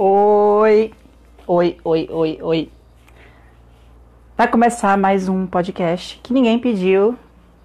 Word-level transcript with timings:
Oi, 0.00 0.94
oi, 1.44 1.76
oi, 1.82 2.08
oi, 2.08 2.38
oi. 2.40 2.72
Vai 4.36 4.46
começar 4.46 4.96
mais 4.96 5.28
um 5.28 5.44
podcast 5.44 6.20
que 6.22 6.32
ninguém 6.32 6.56
pediu 6.56 7.18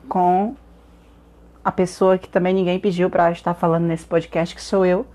com 0.09 0.55
a 1.64 1.71
pessoa 1.71 2.18
que 2.18 2.27
também 2.27 2.51
ninguém 2.51 2.79
pediu 2.79 3.07
para 3.07 3.32
estar 3.32 3.54
falando 3.54 3.83
nesse 3.83 4.05
podcast, 4.05 4.55
que 4.55 4.64
sou 4.64 4.83
eu. 4.83 5.05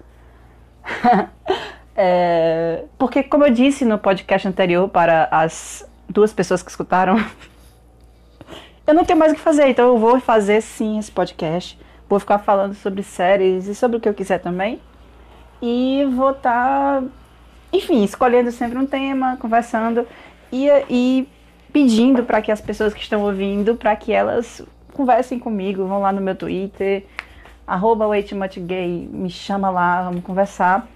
é, 1.97 2.85
porque, 2.97 3.25
como 3.25 3.45
eu 3.45 3.53
disse 3.53 3.85
no 3.85 3.99
podcast 3.99 4.47
anterior 4.47 4.89
para 4.89 5.27
as 5.33 5.85
duas 6.09 6.33
pessoas 6.33 6.63
que 6.63 6.71
escutaram, 6.71 7.17
eu 8.87 8.95
não 8.95 9.05
tenho 9.05 9.19
mais 9.19 9.33
o 9.33 9.35
que 9.35 9.41
fazer, 9.41 9.67
então 9.67 9.89
eu 9.89 9.99
vou 9.99 10.21
fazer 10.21 10.61
sim 10.61 11.01
esse 11.01 11.11
podcast. 11.11 11.77
Vou 12.09 12.21
ficar 12.21 12.39
falando 12.39 12.75
sobre 12.75 13.03
séries 13.03 13.67
e 13.67 13.75
sobre 13.75 13.97
o 13.97 14.01
que 14.01 14.09
eu 14.09 14.15
quiser 14.15 14.39
também. 14.39 14.81
E 15.61 16.07
vou 16.15 16.31
estar, 16.31 17.01
tá, 17.01 17.07
enfim, 17.73 18.05
escolhendo 18.05 18.51
sempre 18.53 18.79
um 18.79 18.87
tema, 18.87 19.37
conversando 19.37 20.07
e, 20.53 20.69
e 20.89 21.29
pedindo 21.73 22.25
para 22.25 22.41
que 22.41 22.51
as 22.51 22.61
pessoas 22.61 22.95
que 22.95 23.01
estão 23.01 23.23
ouvindo, 23.23 23.75
para 23.75 23.95
que 23.97 24.13
elas 24.13 24.63
conversem 24.93 25.39
comigo, 25.39 25.87
vão 25.87 26.01
lá 26.01 26.13
no 26.13 26.21
meu 26.21 26.35
Twitter, 26.35 27.05
arroba 27.67 28.07
Gay, 28.59 29.09
me 29.13 29.31
chama 29.31 29.71
lá, 29.71 30.03
vamos 30.05 30.25
conversar. 30.25 30.89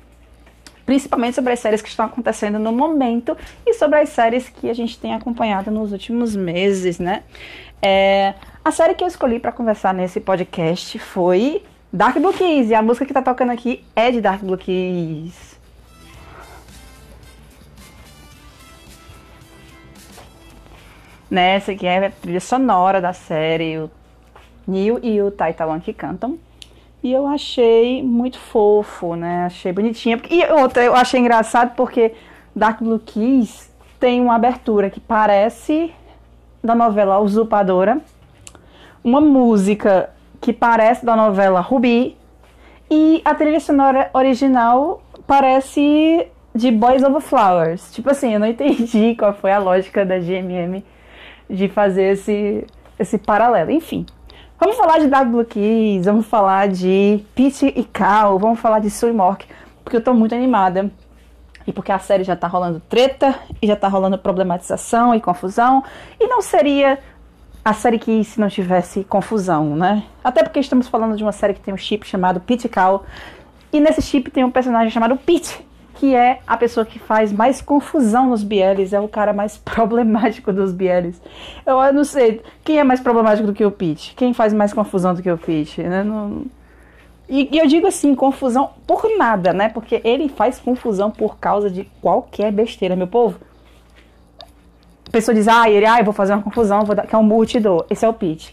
Principalmente 0.85 1.35
sobre 1.35 1.53
as 1.53 1.61
séries 1.61 1.81
que 1.81 1.89
estão 1.89 2.07
acontecendo 2.07 2.59
no 2.59 2.73
momento 2.73 3.37
e 3.65 3.75
sobre 3.75 4.01
as 4.01 4.09
séries 4.09 4.49
que 4.49 4.69
a 4.69 4.75
gente 4.75 4.99
tem 4.99 5.15
acompanhado 5.15 5.71
nos 5.71 5.93
últimos 5.93 6.35
meses, 6.35 6.99
né? 6.99 7.23
É, 7.81 8.35
a 8.65 8.71
série 8.71 8.95
que 8.95 9.05
eu 9.05 9.09
escolhi 9.09 9.39
para 9.39 9.53
conversar 9.53 9.95
nesse 9.95 10.21
podcast 10.21 10.99
foi 10.99 11.63
Dark 11.93 12.17
Blue 12.19 12.33
Keys, 12.33 12.71
e 12.71 12.75
a 12.75 12.81
música 12.81 13.05
que 13.05 13.13
tá 13.13 13.21
tocando 13.21 13.51
aqui 13.51 13.85
é 13.95 14.11
de 14.11 14.23
Dark 14.23 14.41
Blue 14.41 14.57
Keys. 14.57 15.61
Nessa 21.31 21.75
que 21.75 21.87
é 21.87 22.07
a 22.07 22.11
trilha 22.11 22.41
sonora 22.41 22.99
da 22.99 23.13
série, 23.13 23.77
o 23.77 23.91
Neil 24.67 25.01
e 25.03 25.21
o 25.21 25.31
Taitawan 25.31 25.81
que 25.81 25.93
cantam. 25.93 26.39
E 27.03 27.13
eu 27.13 27.27
achei 27.27 28.03
muito 28.03 28.39
fofo, 28.39 29.15
né? 29.15 29.45
Achei 29.45 29.71
bonitinha. 29.71 30.19
E 30.31 30.45
outra, 30.51 30.83
eu 30.83 30.95
achei 30.95 31.21
engraçado 31.21 31.75
porque 31.77 32.15
Dark 32.57 32.81
Blue 32.81 33.01
Keys 33.01 33.71
tem 34.01 34.19
uma 34.19 34.37
abertura 34.37 34.89
que 34.89 35.01
parece 35.01 35.93
da 36.65 36.75
novela 36.75 37.19
Usurpadora, 37.19 38.01
uma 39.05 39.21
música 39.21 40.09
que 40.43 40.53
parece 40.53 41.07
da 41.07 41.15
novela 41.15 41.61
Ruby 41.61 42.17
e 42.91 43.23
a 43.25 43.33
trilha 43.33 43.61
sonora 43.61 44.11
original 44.13 45.01
parece 45.25 46.27
de 46.53 46.71
Boys 46.73 47.03
Over 47.03 47.21
Flowers. 47.21 47.93
Tipo 47.93 48.11
assim, 48.11 48.35
eu 48.35 48.41
não 48.41 48.49
entendi 48.49 49.15
qual 49.19 49.33
foi 49.33 49.53
a 49.53 49.59
lógica 49.59 50.05
da 50.05 50.19
GMM 50.19 50.85
de 51.49 51.69
fazer 51.69 52.15
esse, 52.15 52.67
esse 52.99 53.19
paralelo. 53.19 53.71
Enfim, 53.71 54.05
vamos 54.59 54.77
falar 54.77 54.99
de 54.99 55.07
Dark 55.07 55.29
Blue 55.29 55.45
Keys, 55.45 56.07
vamos 56.07 56.27
falar 56.27 56.67
de 56.69 57.25
Pete 57.37 57.73
e 57.77 57.85
Cal, 57.85 58.37
vamos 58.37 58.59
falar 58.59 58.81
de 58.81 58.91
Sue 58.91 59.13
Mork, 59.13 59.47
porque 59.85 59.97
eu 59.97 60.03
tô 60.03 60.13
muito 60.13 60.35
animada. 60.35 60.91
E 61.65 61.73
porque 61.73 61.93
a 61.93 61.99
série 62.01 62.25
já 62.25 62.35
tá 62.35 62.49
rolando 62.49 62.83
treta 62.89 63.37
e 63.63 63.69
já 63.69 63.77
tá 63.77 63.87
rolando 63.87 64.19
problematização 64.19 65.15
e 65.15 65.21
confusão. 65.21 65.85
E 66.19 66.27
não 66.27 66.43
seria 66.43 66.99
a 67.65 67.73
série 67.73 67.99
que 67.99 68.25
se 68.25 68.41
não 68.41 68.49
tivesse 68.49 69.05
confusão, 69.05 69.77
né? 69.77 70.03
Até 70.23 70.43
porque 70.43 70.59
estamos 70.59 70.89
falando 70.89 71.17
de 71.17 71.23
uma 71.23 71.33
série 71.33 71.55
que 71.55 71.61
tem 71.61 71.73
um 71.73 71.77
chip 71.77 72.07
chamado 72.07 72.41
Pete 72.41 72.69
Cal. 72.69 73.05
E 73.73 73.81
nesse 73.81 74.03
chip 74.03 74.31
tem 74.31 74.45
um 74.45 74.51
personagem 74.51 74.91
chamado 74.91 75.17
Pete, 75.17 75.65
que 75.95 76.15
é 76.15 76.41
a 76.47 76.57
pessoa 76.57 76.85
que 76.85 76.99
faz 76.99 77.33
mais 77.33 77.63
confusão 77.63 78.29
nos 78.29 78.43
Bieles, 78.43 78.93
é 78.93 79.01
o 79.01 79.09
cara 79.09 79.33
mais 79.33 79.57
problemático 79.65 80.53
dos 80.53 80.73
Bieles. 80.73 81.23
Eu, 81.65 81.81
eu 81.81 81.93
não 81.93 82.05
sei, 82.05 82.43
quem 82.65 82.79
é 82.79 82.85
mais 82.85 83.01
problemático 83.01 83.47
do 83.47 83.55
que 83.55 83.65
o 83.65 83.71
Pete? 83.71 84.15
Quem 84.17 84.35
faz 84.35 84.53
mais 84.53 84.73
confusão 84.73 85.15
do 85.15 85.23
que 85.23 85.31
o 85.31 85.39
Pete? 85.39 85.83
Né? 85.83 86.03
Não... 86.03 86.45
E, 87.29 87.49
e, 87.53 87.59
eu 87.59 87.67
digo 87.67 87.87
assim, 87.87 88.15
confusão 88.15 88.71
por 88.87 89.05
nada, 89.17 89.53
né? 89.53 89.69
Porque 89.69 90.03
ele 90.05 90.29
faz 90.29 90.59
confusão 90.59 91.11
por 91.11 91.39
causa 91.39 91.71
de 91.71 91.85
qualquer 92.03 92.51
besteira, 92.51 92.97
meu 92.97 93.07
povo 93.07 93.39
pessoa 95.13 95.35
diz, 95.35 95.47
ah, 95.47 95.69
ele, 95.69 95.87
ah, 95.87 95.99
eu 95.99 96.05
vou 96.05 96.15
fazer 96.15 96.33
uma 96.33 96.43
confusão, 96.43 96.85
vou 96.85 96.97
dar, 96.97 97.07
que 97.07 97.15
é 97.15 97.19
um 97.19 97.23
multidor. 97.23 97.87
Esse 97.91 98.05
é 98.05 98.09
o 98.09 98.15
pitch. 98.15 98.51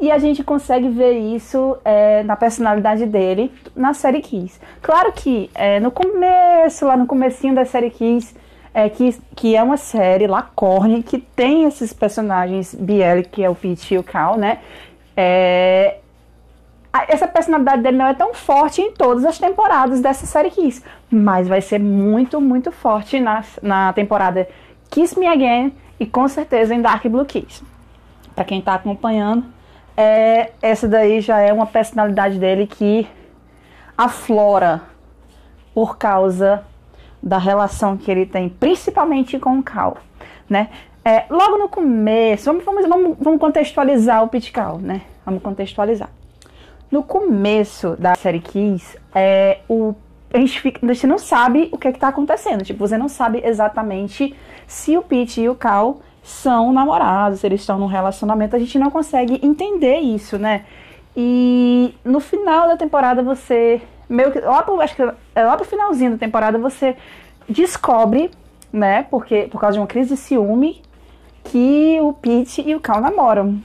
E 0.00 0.10
a 0.10 0.18
gente 0.18 0.42
consegue 0.42 0.88
ver 0.88 1.12
isso 1.12 1.76
é, 1.84 2.22
na 2.22 2.34
personalidade 2.34 3.04
dele 3.04 3.52
na 3.76 3.92
série 3.92 4.22
Kiss. 4.22 4.58
Claro 4.80 5.12
que 5.12 5.50
é, 5.54 5.78
no 5.78 5.90
começo, 5.90 6.86
lá 6.86 6.96
no 6.96 7.06
comecinho 7.06 7.54
da 7.54 7.66
série 7.66 7.90
Kiss, 7.90 8.34
é, 8.72 8.88
que, 8.88 9.14
que 9.36 9.54
é 9.54 9.62
uma 9.62 9.76
série 9.76 10.26
Lacorne, 10.26 11.02
que 11.02 11.18
tem 11.18 11.64
esses 11.64 11.92
personagens 11.92 12.74
Biel, 12.74 13.24
que 13.24 13.44
é 13.44 13.50
o 13.50 13.54
Pete 13.54 13.92
e 13.92 13.98
o 13.98 14.02
Cal, 14.02 14.38
né? 14.38 14.60
É, 15.14 15.98
essa 17.06 17.28
personalidade 17.28 17.82
dele 17.82 17.98
não 17.98 18.06
é 18.06 18.14
tão 18.14 18.32
forte 18.32 18.80
em 18.80 18.92
todas 18.92 19.24
as 19.26 19.38
temporadas 19.38 20.00
dessa 20.00 20.24
série 20.24 20.50
Kiss, 20.50 20.82
mas 21.10 21.46
vai 21.46 21.60
ser 21.60 21.78
muito, 21.78 22.40
muito 22.40 22.72
forte 22.72 23.20
na, 23.20 23.44
na 23.62 23.92
temporada 23.92 24.48
Kiss 24.90 25.18
Me 25.18 25.26
Again 25.26 25.72
e 26.00 26.06
com 26.06 26.26
certeza 26.26 26.74
em 26.74 26.80
Dark 26.80 27.06
Blue 27.06 27.26
Keys. 27.26 27.62
Para 28.34 28.44
quem 28.44 28.60
está 28.60 28.74
acompanhando, 28.74 29.44
é, 29.94 30.52
essa 30.62 30.88
daí 30.88 31.20
já 31.20 31.38
é 31.40 31.52
uma 31.52 31.66
personalidade 31.66 32.38
dele 32.38 32.66
que 32.66 33.06
aflora 33.96 34.80
por 35.74 35.98
causa 35.98 36.64
da 37.22 37.36
relação 37.36 37.98
que 37.98 38.10
ele 38.10 38.24
tem, 38.24 38.48
principalmente 38.48 39.38
com 39.38 39.58
o 39.58 39.62
Cal, 39.62 39.98
né? 40.48 40.70
É, 41.04 41.24
logo 41.30 41.58
no 41.58 41.68
começo, 41.68 42.46
vamos, 42.46 42.64
vamos, 42.64 43.16
vamos 43.20 43.40
contextualizar 43.40 44.22
o 44.22 44.28
Pit 44.28 44.50
Cal, 44.52 44.78
né? 44.78 45.02
Vamos 45.24 45.42
contextualizar. 45.42 46.08
No 46.90 47.02
começo 47.02 47.94
da 47.98 48.14
série 48.14 48.40
Kiss, 48.40 48.98
é, 49.14 49.60
o 49.68 49.94
a 50.32 50.38
gente, 50.38 50.60
fica, 50.60 50.84
a 50.84 50.92
gente 50.92 51.06
não 51.06 51.18
sabe 51.18 51.68
o 51.72 51.78
que 51.78 51.88
é 51.88 51.90
está 51.90 52.08
acontecendo. 52.08 52.64
Tipo, 52.64 52.86
você 52.86 52.96
não 52.96 53.08
sabe 53.08 53.42
exatamente 53.44 54.34
se 54.66 54.96
o 54.96 55.02
Pete 55.02 55.40
e 55.40 55.48
o 55.48 55.54
Cal 55.54 56.00
são 56.22 56.72
namorados, 56.72 57.40
se 57.40 57.46
eles 57.46 57.60
estão 57.60 57.78
num 57.78 57.86
relacionamento. 57.86 58.54
A 58.54 58.58
gente 58.58 58.78
não 58.78 58.90
consegue 58.90 59.40
entender 59.42 59.98
isso, 59.98 60.38
né? 60.38 60.64
E 61.16 61.94
no 62.04 62.20
final 62.20 62.68
da 62.68 62.76
temporada 62.76 63.22
você. 63.22 63.82
Meio 64.08 64.30
que. 64.30 64.40
Lá 64.40 64.62
pro, 64.62 64.80
acho 64.80 64.94
que 64.94 65.02
é 65.02 65.44
lá 65.44 65.56
pro 65.56 65.66
finalzinho 65.66 66.12
da 66.12 66.18
temporada 66.18 66.58
você 66.58 66.96
descobre, 67.48 68.30
né? 68.72 69.02
Porque, 69.10 69.48
por 69.50 69.60
causa 69.60 69.74
de 69.74 69.80
uma 69.80 69.86
crise 69.86 70.10
de 70.10 70.16
ciúme, 70.16 70.80
que 71.44 71.98
o 72.00 72.12
Pete 72.12 72.62
e 72.64 72.74
o 72.74 72.80
Cal 72.80 73.00
namoram, 73.00 73.60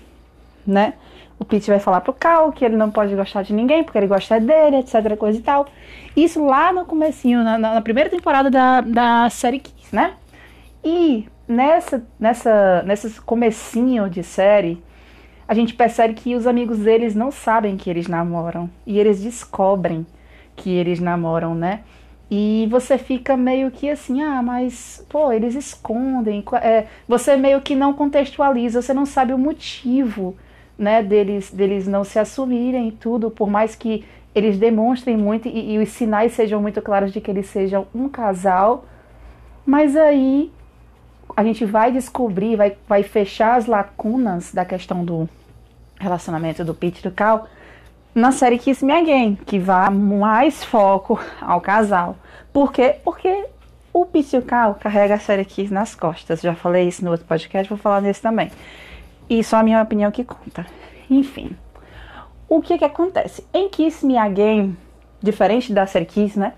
né? 0.66 0.96
O 1.38 1.44
Pete 1.44 1.70
vai 1.70 1.80
falar 1.80 2.02
pro 2.02 2.14
Cal 2.14 2.52
que 2.52 2.64
ele 2.64 2.78
não 2.78 2.90
pode 2.90 3.14
gostar 3.16 3.42
de 3.42 3.54
ninguém 3.54 3.84
porque 3.84 3.98
ele 3.98 4.08
gosta 4.08 4.40
dele, 4.40 4.78
etc, 4.78 5.18
coisa 5.18 5.38
e 5.38 5.42
tal. 5.42 5.68
Isso 6.16 6.44
lá 6.46 6.72
no 6.72 6.86
comecinho, 6.86 7.44
na, 7.44 7.58
na 7.58 7.82
primeira 7.82 8.10
temporada 8.10 8.50
da, 8.50 8.82
da 8.82 9.30
série 9.30 9.60
Kiss, 9.60 9.94
né? 9.94 10.14
E 10.84 11.28
nessa, 11.48 12.06
nessa, 12.20 12.84
nesse 12.84 13.20
comecinho 13.22 14.10
de 14.10 14.24
série, 14.24 14.82
a 15.48 15.54
gente 15.54 15.74
percebe 15.74 16.14
que 16.14 16.36
os 16.36 16.48
amigos 16.48 16.80
deles 16.80 17.14
não 17.16 17.32
sabem 17.32 17.76
que 17.76 17.90
eles 17.90 18.08
namoram. 18.08 18.70
E 18.86 18.98
eles 18.98 19.22
descobrem 19.22 20.06
que 20.56 20.72
eles 20.72 21.00
namoram, 21.00 21.54
né? 21.54 21.82
E 22.30 22.68
você 22.72 22.98
fica 22.98 23.38
meio 23.38 23.70
que 23.70 23.90
assim, 23.90 24.24
ah, 24.24 24.42
mas, 24.42 25.06
pô, 25.10 25.32
eles 25.32 25.54
escondem. 25.54 26.44
É, 26.62 26.86
você 27.08 27.36
meio 27.36 27.62
que 27.62 27.76
não 27.76 27.94
contextualiza, 27.94 28.82
você 28.82 28.94
não 28.94 29.06
sabe 29.06 29.34
o 29.34 29.38
motivo 29.38 30.36
né, 30.78 31.02
deles, 31.02 31.52
deles 31.52 31.88
não 31.88 32.04
se 32.04 32.20
assumirem 32.20 32.90
e 32.90 32.92
tudo, 32.92 33.32
por 33.32 33.50
mais 33.50 33.76
que 33.76 34.06
eles 34.34 34.58
demonstrem 34.58 35.16
muito 35.16 35.48
e, 35.48 35.74
e, 35.74 35.80
os 35.80 35.90
sinais 35.90 36.34
sejam 36.34 36.62
muito 36.62 36.82
claros 36.82 37.14
de 37.14 37.22
que 37.22 37.32
eles 37.32 37.48
sejam 37.48 37.88
um 37.96 38.10
casal, 38.10 38.86
mas 39.66 39.96
aí 39.96 40.52
a 41.36 41.44
gente 41.44 41.64
vai 41.64 41.92
descobrir, 41.92 42.56
vai, 42.58 42.76
vai 42.88 43.04
fechar 43.04 43.56
as 43.56 43.66
lacunas 43.66 44.54
da 44.54 44.66
questão 44.66 45.06
do 45.06 45.30
relacionamento 45.98 46.64
do 46.66 46.74
Pete 46.74 47.00
e 47.00 47.04
do 47.04 47.12
Cal 47.12 47.48
na 48.14 48.32
série 48.32 48.58
Kiss 48.58 48.84
Me 48.84 48.94
Again, 48.94 49.36
que 49.46 49.58
vai 49.58 49.90
mais 49.90 50.64
foco 50.64 51.20
ao 51.42 51.60
casal. 51.62 52.18
Por 52.52 52.72
quê? 52.72 52.98
Porque 53.04 53.46
o 53.92 54.06
Pete 54.06 54.36
e 54.36 54.40
o 54.40 54.42
Cal 54.42 54.76
carrega 54.76 55.16
a 55.16 55.20
série 55.20 55.46
Kiss 55.46 55.74
nas 55.74 55.96
costas. 55.96 56.42
Já 56.42 56.54
falei 56.54 56.88
isso 56.88 57.04
no 57.04 57.12
outro 57.12 57.26
podcast, 57.26 57.70
vou 57.70 57.78
falar 57.78 58.02
nesse 58.02 58.22
também. 58.22 58.52
E 59.30 59.44
só 59.44 59.58
a 59.58 59.64
minha 59.64 59.82
opinião 59.82 60.12
que 60.12 60.24
conta. 60.24 60.66
Enfim. 61.10 61.56
O 62.48 62.62
que 62.62 62.78
que 62.78 62.86
acontece? 62.86 63.44
Em 63.54 63.70
Kiss 63.70 64.06
Me 64.06 64.18
Again, 64.18 64.78
diferente 65.22 65.74
da 65.74 65.88
série 65.88 66.06
Kiss, 66.06 66.38
né? 66.38 66.54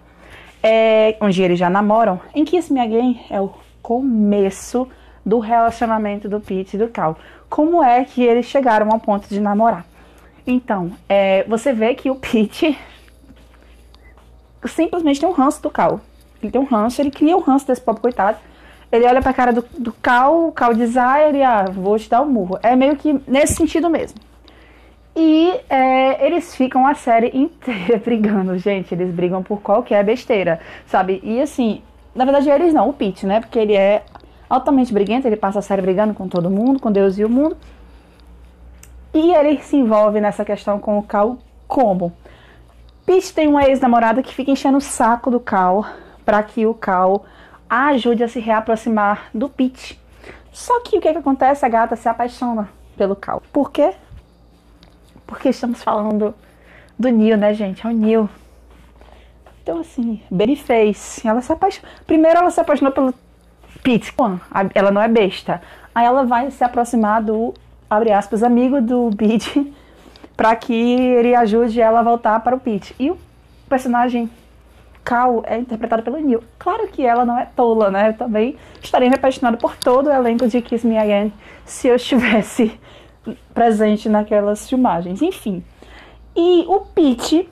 É, 0.61 1.15
onde 1.21 1.41
eles 1.41 1.57
já 1.57 1.69
namoram, 1.69 2.19
em 2.35 2.43
Kiss 2.43 2.71
Me 2.73 2.79
Again 2.79 3.21
é 3.29 3.39
o 3.39 3.53
começo 3.81 4.87
do 5.25 5.39
relacionamento 5.39 6.29
do 6.29 6.39
Pete 6.39 6.75
e 6.75 6.79
do 6.79 6.87
Cal. 6.87 7.17
Como 7.49 7.83
é 7.83 8.03
que 8.05 8.23
eles 8.23 8.45
chegaram 8.45 8.89
ao 8.91 8.99
ponto 8.99 9.27
de 9.27 9.39
namorar? 9.39 9.85
Então, 10.45 10.91
é, 11.09 11.43
você 11.43 11.73
vê 11.73 11.93
que 11.93 12.09
o 12.09 12.15
Pete 12.15 12.77
simplesmente 14.65 15.19
tem 15.19 15.27
um 15.27 15.33
ranço 15.33 15.61
do 15.61 15.69
Cal. 15.69 15.99
ele 16.41 16.51
tem 16.51 16.61
um 16.61 16.65
ranço, 16.65 17.01
ele 17.01 17.11
cria 17.11 17.35
um 17.35 17.41
ranço 17.41 17.67
desse 17.67 17.81
pobre 17.81 18.01
coitado. 18.01 18.37
Ele 18.91 19.05
olha 19.05 19.21
pra 19.21 19.33
cara 19.33 19.51
do, 19.51 19.65
do 19.77 19.91
Cal, 19.91 20.47
o 20.47 20.51
Cal 20.51 20.71
ah, 20.71 21.21
ele, 21.21 21.43
ah, 21.43 21.65
vou 21.65 21.99
te 21.99 22.09
dar 22.09 22.21
um 22.21 22.29
murro. 22.29 22.57
É 22.63 22.75
meio 22.75 22.95
que 22.95 23.19
nesse 23.27 23.55
sentido 23.55 23.89
mesmo. 23.89 24.19
E 25.15 25.51
é, 25.67 26.25
eles 26.25 26.55
ficam 26.55 26.85
a 26.85 26.93
série 26.93 27.35
inteira 27.35 27.97
brigando, 28.03 28.57
gente. 28.57 28.93
Eles 28.93 29.11
brigam 29.11 29.41
por 29.41 29.61
qualquer 29.61 30.03
besteira, 30.05 30.59
sabe? 30.85 31.19
E 31.23 31.41
assim, 31.41 31.81
na 32.15 32.23
verdade 32.23 32.49
eles 32.49 32.73
não, 32.73 32.89
o 32.89 32.93
Pete, 32.93 33.25
né? 33.25 33.39
Porque 33.39 33.57
ele 33.59 33.73
é 33.75 34.03
altamente 34.49 34.93
briguento, 34.93 35.27
ele 35.27 35.35
passa 35.35 35.59
a 35.59 35.61
série 35.61 35.81
brigando 35.81 36.13
com 36.13 36.27
todo 36.27 36.49
mundo, 36.49 36.79
com 36.79 36.91
Deus 36.91 37.17
e 37.17 37.25
o 37.25 37.29
mundo. 37.29 37.57
E 39.13 39.33
ele 39.33 39.59
se 39.61 39.75
envolve 39.75 40.21
nessa 40.21 40.45
questão 40.45 40.79
com 40.79 40.97
o 40.99 41.03
Cal 41.03 41.37
como? 41.67 42.13
Pete 43.05 43.33
tem 43.33 43.47
uma 43.47 43.65
ex-namorada 43.65 44.21
que 44.21 44.33
fica 44.33 44.51
enchendo 44.51 44.77
o 44.77 44.81
saco 44.81 45.31
do 45.31 45.39
Cal 45.39 45.85
para 46.23 46.43
que 46.43 46.65
o 46.65 46.73
Cal 46.73 47.25
ajude 47.69 48.23
a 48.23 48.27
se 48.27 48.39
reaproximar 48.39 49.29
do 49.33 49.49
Pete. 49.49 49.99
Só 50.51 50.81
que 50.81 50.97
o 50.97 51.01
que, 51.01 51.11
que 51.11 51.17
acontece? 51.17 51.65
A 51.65 51.69
gata 51.69 51.95
se 51.95 52.09
apaixona 52.09 52.69
pelo 52.97 53.15
Cal. 53.15 53.41
Por 53.53 53.71
quê? 53.71 53.93
Porque 55.25 55.49
estamos 55.49 55.83
falando 55.83 56.33
do 56.97 57.09
Neil, 57.09 57.37
né, 57.37 57.53
gente? 57.53 57.85
É 57.85 57.89
o 57.89 57.93
Neil. 57.93 58.29
Então, 59.61 59.81
assim, 59.81 60.21
Babyface. 60.31 61.27
Ela 61.27 61.41
se 61.41 61.51
apaixonou. 61.51 61.89
Primeiro, 62.05 62.39
ela 62.39 62.49
se 62.49 62.59
apaixonou 62.59 62.91
pelo 62.91 63.13
Pete. 63.83 64.13
Ela 64.73 64.91
não 64.91 65.01
é 65.01 65.07
besta. 65.07 65.61
Aí 65.93 66.05
ela 66.05 66.23
vai 66.23 66.49
se 66.51 66.63
aproximar 66.63 67.21
do, 67.21 67.53
abre 67.89 68.11
aspas, 68.11 68.43
amigo 68.43 68.81
do 68.81 69.09
Pete, 69.15 69.73
para 70.35 70.55
que 70.55 70.73
ele 70.73 71.35
ajude 71.35 71.81
ela 71.81 71.99
a 71.99 72.03
voltar 72.03 72.39
para 72.39 72.55
o 72.55 72.59
Pete. 72.59 72.95
E 72.99 73.11
o 73.11 73.17
personagem 73.67 74.29
Cal 75.07 75.41
é 75.45 75.57
interpretado 75.57 76.03
pelo 76.03 76.17
Neil. 76.17 76.43
Claro 76.59 76.85
que 76.89 77.05
ela 77.05 77.23
não 77.23 77.39
é 77.39 77.45
tola, 77.55 77.89
né? 77.89 78.09
Eu 78.09 78.13
também 78.15 78.57
estaria 78.83 79.07
me 79.07 79.15
apaixonando 79.15 79.57
por 79.57 79.77
todo 79.77 80.07
o 80.07 80.11
elenco 80.11 80.45
de 80.49 80.61
Kiss 80.61 80.85
Me 80.85 80.97
Again 80.97 81.31
se 81.63 81.87
eu 81.87 81.95
estivesse 81.95 82.77
presente 83.53 84.09
naquelas 84.09 84.67
filmagens. 84.67 85.21
Enfim. 85.21 85.63
E 86.35 86.65
o 86.67 86.81
Pete 86.81 87.49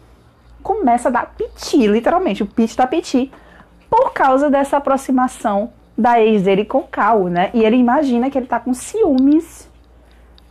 começa 0.62 1.08
a 1.08 1.12
dar 1.12 1.34
piti, 1.38 1.88
literalmente. 1.88 2.44
O 2.44 2.46
Pete 2.46 2.76
dá 2.76 2.86
piti 2.86 3.32
por 3.90 4.12
causa 4.12 4.50
dessa 4.50 4.76
aproximação 4.76 5.72
da 5.98 6.22
ex 6.22 6.44
dele 6.44 6.66
com 6.66 6.82
Cal, 6.82 7.24
né? 7.30 7.52
E 7.54 7.64
ele 7.64 7.78
imagina 7.78 8.30
que 8.30 8.38
ele 8.38 8.48
tá 8.48 8.60
com 8.60 8.74
ciúmes 8.74 9.72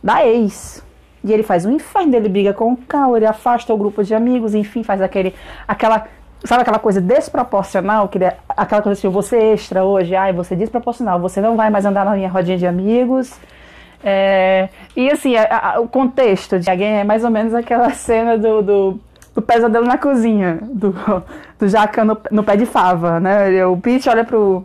da 0.03 0.25
ex. 0.25 0.83
E 1.23 1.31
ele 1.31 1.43
faz 1.43 1.67
um 1.67 1.71
inferno, 1.71 2.15
ele 2.15 2.29
briga 2.29 2.51
com 2.51 2.73
o 2.73 2.77
Cal, 2.77 3.15
ele 3.15 3.27
afasta 3.27 3.71
o 3.71 3.77
grupo 3.77 4.03
de 4.03 4.15
amigos, 4.15 4.55
enfim, 4.55 4.81
faz 4.81 5.03
aquele, 5.03 5.35
aquela, 5.67 6.07
sabe 6.45 6.61
aquela 6.61 6.79
coisa 6.79 7.01
desproporcional, 7.01 8.07
que 8.07 8.23
é 8.23 8.37
aquela 8.49 8.81
coisa 8.81 8.97
assim, 8.97 9.09
você 9.09 9.37
extra 9.37 9.83
hoje, 9.83 10.15
ai, 10.15 10.31
você 10.33 10.55
desproporcional, 10.55 11.19
você 11.19 11.41
não 11.41 11.55
vai 11.55 11.69
mais 11.69 11.85
andar 11.85 12.05
na 12.05 12.13
minha 12.13 12.29
rodinha 12.29 12.57
de 12.57 12.65
amigos, 12.65 13.37
é, 14.07 14.69
e 14.95 15.09
assim, 15.09 15.35
a, 15.35 15.73
a, 15.73 15.79
o 15.79 15.87
contexto 15.87 16.59
de 16.59 16.69
alguém 16.69 16.99
é 16.99 17.03
mais 17.03 17.23
ou 17.23 17.31
menos 17.31 17.55
aquela 17.55 17.89
cena 17.95 18.37
do, 18.37 18.61
do, 18.61 18.99
do 19.33 19.41
pesadelo 19.41 19.85
na 19.85 19.97
cozinha, 19.97 20.59
do, 20.61 20.95
do 21.57 21.67
Jaca 21.67 22.05
no, 22.05 22.15
no, 22.29 22.43
pé 22.43 22.55
de 22.55 22.67
fava, 22.67 23.19
né? 23.19 23.65
O 23.65 23.77
Pete 23.77 24.07
olha 24.07 24.23
pro, 24.23 24.63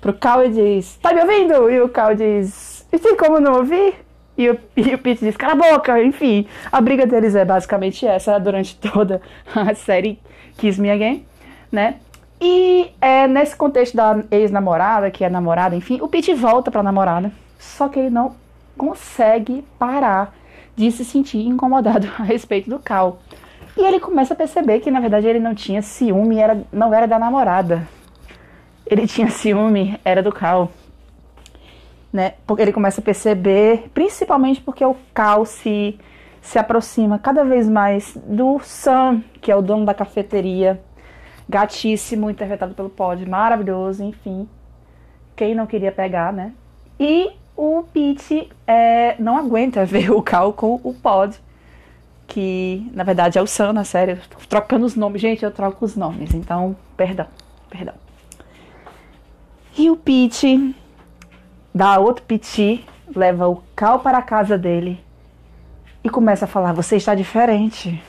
pro 0.00 0.14
Cal 0.14 0.44
e 0.46 0.48
diz, 0.48 0.96
tá 1.02 1.12
me 1.12 1.20
ouvindo? 1.20 1.70
E 1.70 1.82
o 1.82 1.88
Cal 1.90 2.14
diz, 2.14 2.86
e 2.90 2.98
tem 2.98 3.14
como 3.14 3.38
não 3.38 3.56
ouvir? 3.58 3.94
E 4.42 4.50
o, 4.50 4.58
e 4.76 4.94
o 4.94 4.98
Pete 4.98 5.24
diz, 5.24 5.36
cala 5.36 5.52
a 5.52 5.72
boca, 5.72 6.02
enfim. 6.02 6.46
A 6.70 6.80
briga 6.80 7.06
deles 7.06 7.34
é 7.34 7.44
basicamente 7.44 8.06
essa 8.06 8.38
durante 8.38 8.76
toda 8.76 9.22
a 9.54 9.74
série 9.74 10.18
Kiss 10.56 10.80
Me 10.80 10.90
Again, 10.90 11.24
né? 11.70 11.96
E 12.40 12.90
é, 13.00 13.28
nesse 13.28 13.54
contexto 13.54 13.96
da 13.96 14.20
ex-namorada, 14.30 15.10
que 15.12 15.24
é 15.24 15.30
namorada, 15.30 15.76
enfim, 15.76 16.00
o 16.02 16.08
Pete 16.08 16.34
volta 16.34 16.72
pra 16.72 16.82
namorada, 16.82 17.30
só 17.56 17.88
que 17.88 18.00
ele 18.00 18.10
não 18.10 18.34
consegue 18.76 19.64
parar 19.78 20.34
de 20.74 20.90
se 20.90 21.04
sentir 21.04 21.46
incomodado 21.46 22.08
a 22.18 22.24
respeito 22.24 22.68
do 22.68 22.80
Cal. 22.80 23.20
E 23.76 23.80
ele 23.80 24.00
começa 24.00 24.34
a 24.34 24.36
perceber 24.36 24.80
que 24.80 24.90
na 24.90 24.98
verdade 24.98 25.26
ele 25.26 25.38
não 25.38 25.54
tinha 25.54 25.80
ciúme, 25.80 26.38
era, 26.38 26.60
não 26.72 26.92
era 26.92 27.06
da 27.06 27.18
namorada. 27.18 27.88
Ele 28.84 29.06
tinha 29.06 29.30
ciúme, 29.30 29.98
era 30.04 30.20
do 30.20 30.32
Cal. 30.32 30.70
Né? 32.12 32.34
Porque 32.46 32.62
ele 32.62 32.72
começa 32.72 33.00
a 33.00 33.04
perceber, 33.04 33.90
principalmente 33.94 34.60
porque 34.60 34.84
o 34.84 34.96
Cal 35.14 35.46
se, 35.46 35.98
se 36.42 36.58
aproxima 36.58 37.18
cada 37.18 37.42
vez 37.42 37.68
mais 37.68 38.16
do 38.26 38.58
Sam, 38.60 39.22
que 39.40 39.50
é 39.50 39.56
o 39.56 39.62
dono 39.62 39.86
da 39.86 39.94
cafeteria. 39.94 40.80
Gatíssimo, 41.48 42.30
interpretado 42.30 42.74
pelo 42.74 42.90
Pod, 42.90 43.26
maravilhoso, 43.28 44.04
enfim. 44.04 44.48
Quem 45.34 45.54
não 45.54 45.66
queria 45.66 45.90
pegar, 45.90 46.32
né? 46.32 46.52
E 47.00 47.32
o 47.56 47.82
Pete 47.92 48.48
é, 48.66 49.16
não 49.18 49.36
aguenta 49.36 49.84
ver 49.86 50.10
o 50.10 50.22
Cal 50.22 50.52
com 50.52 50.80
o 50.82 50.94
Pod, 50.94 51.38
que 52.26 52.90
na 52.92 53.04
verdade 53.04 53.38
é 53.38 53.42
o 53.42 53.46
Sam 53.46 53.72
na 53.72 53.84
série. 53.84 54.16
Trocando 54.48 54.86
os 54.86 54.94
nomes, 54.94 55.20
gente, 55.20 55.44
eu 55.44 55.50
troco 55.50 55.84
os 55.84 55.96
nomes, 55.96 56.34
então, 56.34 56.76
perdão, 56.96 57.26
perdão. 57.70 57.94
E 59.76 59.90
o 59.90 59.96
Pete 59.96 60.74
dá 61.74 61.98
outro 61.98 62.24
piti, 62.24 62.84
leva 63.14 63.48
o 63.48 63.62
Cal 63.74 64.00
para 64.00 64.18
a 64.18 64.22
casa 64.22 64.58
dele 64.58 65.02
e 66.04 66.10
começa 66.10 66.44
a 66.44 66.48
falar: 66.48 66.72
Você 66.72 66.96
está 66.96 67.14
diferente. 67.14 68.02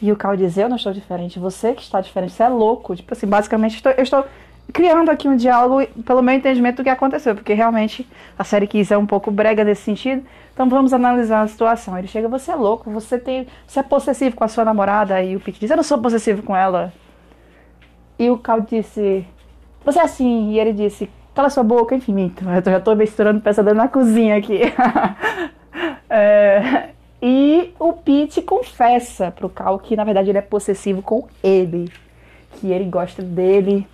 E 0.00 0.12
o 0.12 0.16
Cal 0.16 0.36
diz: 0.36 0.56
Eu 0.56 0.68
não 0.68 0.76
estou 0.76 0.92
diferente, 0.92 1.38
você 1.38 1.74
que 1.74 1.82
está 1.82 2.00
diferente, 2.00 2.32
você 2.32 2.42
é 2.42 2.48
louco. 2.48 2.94
Tipo 2.94 3.12
assim, 3.12 3.26
basicamente, 3.26 3.76
estou, 3.76 3.92
eu 3.92 4.02
estou 4.02 4.24
criando 4.72 5.10
aqui 5.10 5.26
um 5.26 5.36
diálogo 5.36 5.86
pelo 6.02 6.22
meu 6.22 6.34
entendimento 6.34 6.76
do 6.76 6.84
que 6.84 6.90
aconteceu, 6.90 7.34
porque 7.34 7.54
realmente 7.54 8.06
a 8.38 8.44
série 8.44 8.66
quis 8.66 8.90
é 8.90 8.98
um 8.98 9.06
pouco 9.06 9.30
brega 9.30 9.64
nesse 9.64 9.82
sentido. 9.82 10.24
Então 10.52 10.68
vamos 10.68 10.92
analisar 10.92 11.42
a 11.42 11.48
situação. 11.48 11.96
Ele 11.98 12.08
chega, 12.08 12.28
você 12.28 12.50
é 12.50 12.54
louco, 12.54 12.90
você 12.90 13.18
tem, 13.18 13.46
você 13.66 13.80
é 13.80 13.82
possessivo 13.82 14.36
com 14.36 14.44
a 14.44 14.48
sua 14.48 14.64
namorada 14.64 15.22
e 15.22 15.36
o 15.36 15.40
Pete 15.40 15.60
diz, 15.60 15.70
eu 15.70 15.76
não 15.76 15.84
sou 15.84 15.98
possessivo 15.98 16.42
com 16.42 16.54
ela. 16.54 16.92
E 18.18 18.28
o 18.30 18.36
Cal 18.36 18.60
disse, 18.60 19.24
você 19.84 20.00
é 20.00 20.02
assim, 20.02 20.50
e 20.50 20.58
ele 20.58 20.72
disse, 20.72 21.08
cala 21.38 21.50
sua 21.50 21.62
boca, 21.62 21.94
enfim. 21.94 22.32
Eu 22.40 22.72
já 22.72 22.78
estou 22.78 22.96
misturando 22.96 23.40
pesadelo 23.40 23.76
na 23.76 23.86
cozinha 23.86 24.36
aqui. 24.36 24.60
é, 26.10 26.88
e 27.22 27.72
o 27.78 27.92
Pete 27.92 28.42
confessa 28.42 29.30
pro 29.30 29.48
Cal 29.48 29.78
que 29.78 29.94
na 29.94 30.02
verdade 30.02 30.30
ele 30.30 30.38
é 30.38 30.42
possessivo 30.42 31.00
com 31.00 31.28
ele, 31.40 31.92
que 32.54 32.72
ele 32.72 32.86
gosta 32.86 33.22
dele 33.22 33.86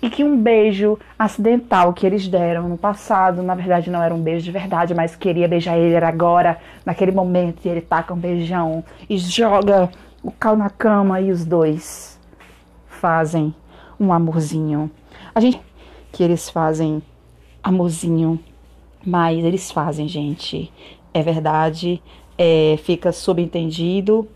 e 0.00 0.08
que 0.08 0.22
um 0.22 0.36
beijo 0.36 0.96
acidental 1.18 1.92
que 1.92 2.06
eles 2.06 2.28
deram 2.28 2.68
no 2.68 2.78
passado, 2.78 3.42
na 3.42 3.56
verdade 3.56 3.90
não 3.90 4.00
era 4.00 4.14
um 4.14 4.22
beijo 4.22 4.44
de 4.44 4.52
verdade, 4.52 4.94
mas 4.94 5.16
queria 5.16 5.48
beijar 5.48 5.76
ele, 5.76 5.96
era 5.96 6.08
agora, 6.08 6.56
naquele 6.86 7.10
momento, 7.10 7.64
e 7.64 7.68
ele 7.68 7.80
taca 7.80 8.14
um 8.14 8.16
beijão 8.16 8.84
e 9.10 9.18
joga 9.18 9.90
o 10.22 10.30
cal 10.30 10.56
na 10.56 10.70
cama 10.70 11.20
e 11.20 11.32
os 11.32 11.44
dois 11.44 12.16
fazem 12.86 13.52
um 13.98 14.12
amorzinho. 14.12 14.88
A 15.34 15.40
gente 15.40 15.60
que 16.12 16.22
eles 16.22 16.50
fazem 16.50 17.02
amorzinho, 17.62 18.38
mas 19.04 19.44
eles 19.44 19.70
fazem, 19.70 20.06
gente. 20.06 20.72
É 21.14 21.22
verdade, 21.22 22.02
é, 22.38 22.76
fica 22.78 23.12
subentendido 23.12 24.28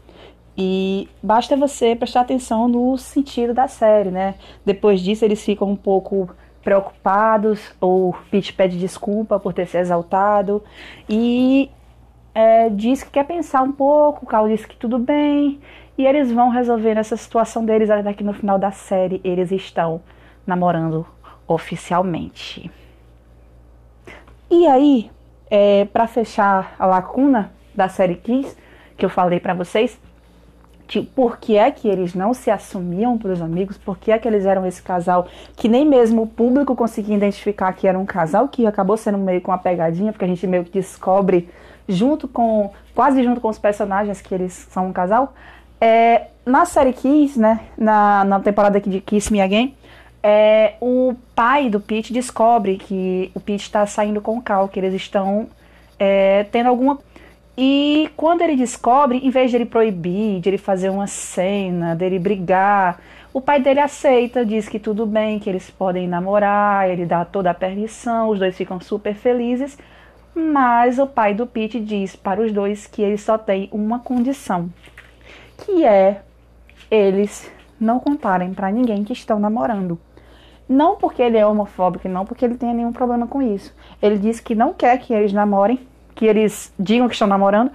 e 0.57 1.09
basta 1.23 1.57
você 1.57 1.95
prestar 1.95 2.23
atenção 2.23 2.67
no 2.67 2.97
sentido 2.97 3.53
da 3.53 3.69
série, 3.69 4.11
né? 4.11 4.37
Depois 4.65 5.01
disso, 5.01 5.25
eles 5.25 5.45
ficam 5.45 5.71
um 5.71 5.77
pouco 5.77 6.31
preocupados, 6.63 7.73
ou 7.81 8.15
Pete 8.31 8.53
pede 8.53 8.79
desculpa 8.79 9.39
por 9.39 9.53
ter 9.53 9.69
se 9.69 9.79
exaltado 9.79 10.63
e 11.09 11.71
é, 12.35 12.69
diz 12.71 13.05
que 13.05 13.11
quer 13.11 13.25
pensar 13.25 13.63
um 13.63 13.71
pouco. 13.71 14.25
O 14.25 14.29
Cal 14.29 14.49
diz 14.49 14.65
que 14.65 14.77
tudo 14.77 14.99
bem 14.99 15.61
e 15.97 16.05
eles 16.05 16.33
vão 16.33 16.49
resolver 16.49 16.97
essa 16.97 17.17
situação 17.17 17.65
deles 17.65 17.89
até 17.89 18.13
que 18.13 18.25
no 18.25 18.33
final 18.33 18.59
da 18.59 18.71
série 18.73 19.21
eles 19.23 19.53
estão 19.53 20.01
namorando 20.47 21.07
oficialmente. 21.47 22.71
E 24.51 24.67
aí, 24.67 25.11
é, 25.51 25.85
para 25.87 26.07
fechar 26.07 26.75
a 26.79 26.87
lacuna 26.87 27.53
da 27.75 27.89
série 27.89 28.17
Kiss 28.17 28.57
que 28.97 29.05
eu 29.05 29.11
falei 29.11 29.39
para 29.39 29.53
vocês, 29.53 29.99
de 30.89 31.03
por 31.03 31.39
que 31.39 31.57
é 31.57 31.71
que 31.71 31.89
eles 31.89 32.15
não 32.15 32.33
se 32.33 32.51
assumiam 32.51 33.19
para 33.19 33.33
os 33.33 33.43
amigos, 33.43 33.77
por 33.77 33.99
que 33.99 34.13
é 34.13 34.19
que 34.19 34.27
eles 34.27 34.47
eram 34.47 34.65
esse 34.65 34.81
casal 34.81 35.27
que 35.57 35.69
nem 35.69 35.85
mesmo 35.85 36.23
o 36.23 36.27
público 36.27 36.77
conseguia 36.77 37.17
identificar 37.17 37.73
que 37.73 37.87
era 37.87 37.99
um 37.99 38.07
casal, 38.07 38.49
que 38.49 38.67
acabou 38.67 38.97
sendo 38.97 39.19
meio 39.19 39.41
com 39.41 39.51
uma 39.51 39.59
pegadinha, 39.59 40.13
porque 40.13 40.25
a 40.25 40.29
gente 40.29 40.47
meio 40.47 40.65
que 40.65 40.71
descobre 40.71 41.49
junto 41.89 42.27
com, 42.29 42.71
quase 42.95 43.23
junto 43.23 43.41
com 43.41 43.49
os 43.49 43.59
personagens 43.59 44.21
que 44.21 44.35
eles 44.35 44.53
são 44.71 44.89
um 44.89 44.93
casal. 44.93 45.35
É, 45.81 46.29
na 46.45 46.65
série 46.65 46.93
Kiss, 46.93 47.39
né, 47.39 47.61
na, 47.77 48.25
na 48.25 48.41
temporada 48.41 48.81
de 48.81 49.01
Kiss 49.01 49.33
Me 49.33 49.41
Again, 49.41 49.75
é, 50.29 50.75
o 50.81 51.15
pai 51.37 51.71
do 51.71 51.79
Pete 51.79 52.13
descobre 52.13 52.79
que 52.79 53.31
o 53.33 53.39
Pete 53.39 53.63
está 53.63 53.87
saindo 53.87 54.21
com 54.21 54.37
o 54.37 54.43
Cal, 54.43 54.69
que 54.69 54.81
eles 54.81 54.93
estão 54.93 55.49
é, 56.01 56.43
tendo 56.51 56.67
alguma 56.69 56.99
e 57.57 58.11
quando 58.17 58.43
ele 58.43 58.57
descobre, 58.57 59.19
em 59.19 59.31
vez 59.31 59.51
de 59.51 59.57
ele 59.57 59.65
proibir, 59.65 60.41
de 60.41 60.51
ele 60.51 60.59
fazer 60.59 60.91
uma 60.91 61.07
cena, 61.07 61.95
dele 61.95 62.19
brigar, 62.19 63.01
O 63.33 63.41
pai 63.41 63.61
dele 63.61 63.81
aceita, 63.81 64.47
diz 64.47 64.67
que 64.67 64.79
tudo 64.79 65.05
bem, 65.05 65.39
que 65.39 65.49
eles 65.51 65.71
podem 65.71 66.09
namorar, 66.09 66.89
ele 66.89 67.05
dá 67.05 67.23
toda 67.23 67.51
a 67.51 67.55
permissão, 67.55 68.31
os 68.31 68.39
dois 68.39 68.57
ficam 68.57 68.81
super 68.81 69.15
felizes. 69.15 69.79
Mas 70.35 70.99
o 70.99 71.07
pai 71.07 71.35
do 71.35 71.47
Pete 71.47 71.79
diz 71.79 72.17
para 72.17 72.41
os 72.41 72.51
dois 72.51 72.87
que 72.87 73.03
ele 73.03 73.19
só 73.19 73.37
tem 73.39 73.69
uma 73.73 73.99
condição, 73.99 74.71
que 75.59 75.85
é 75.85 76.23
eles 76.91 77.51
não 77.79 78.01
contarem 78.01 78.55
para 78.55 78.71
ninguém 78.71 79.05
que 79.05 79.13
estão 79.13 79.39
namorando. 79.39 79.99
Não 80.69 80.97
porque 80.97 81.23
ele 81.23 81.39
é 81.39 81.47
homofóbico, 81.47 82.09
não 82.09 82.25
porque 82.25 82.45
ele 82.45 82.57
tenha 82.57 82.75
nenhum 82.75 82.93
problema 82.93 83.27
com 83.27 83.41
isso. 83.41 83.73
Ele 84.03 84.19
diz 84.19 84.41
que 84.41 84.55
não 84.55 84.75
quer 84.75 84.99
que 84.99 85.15
eles 85.15 85.33
namorem, 85.33 85.87
que 86.15 86.27
eles 86.27 86.73
digam 86.79 87.07
que 87.07 87.15
estão 87.15 87.29
namorando, 87.29 87.71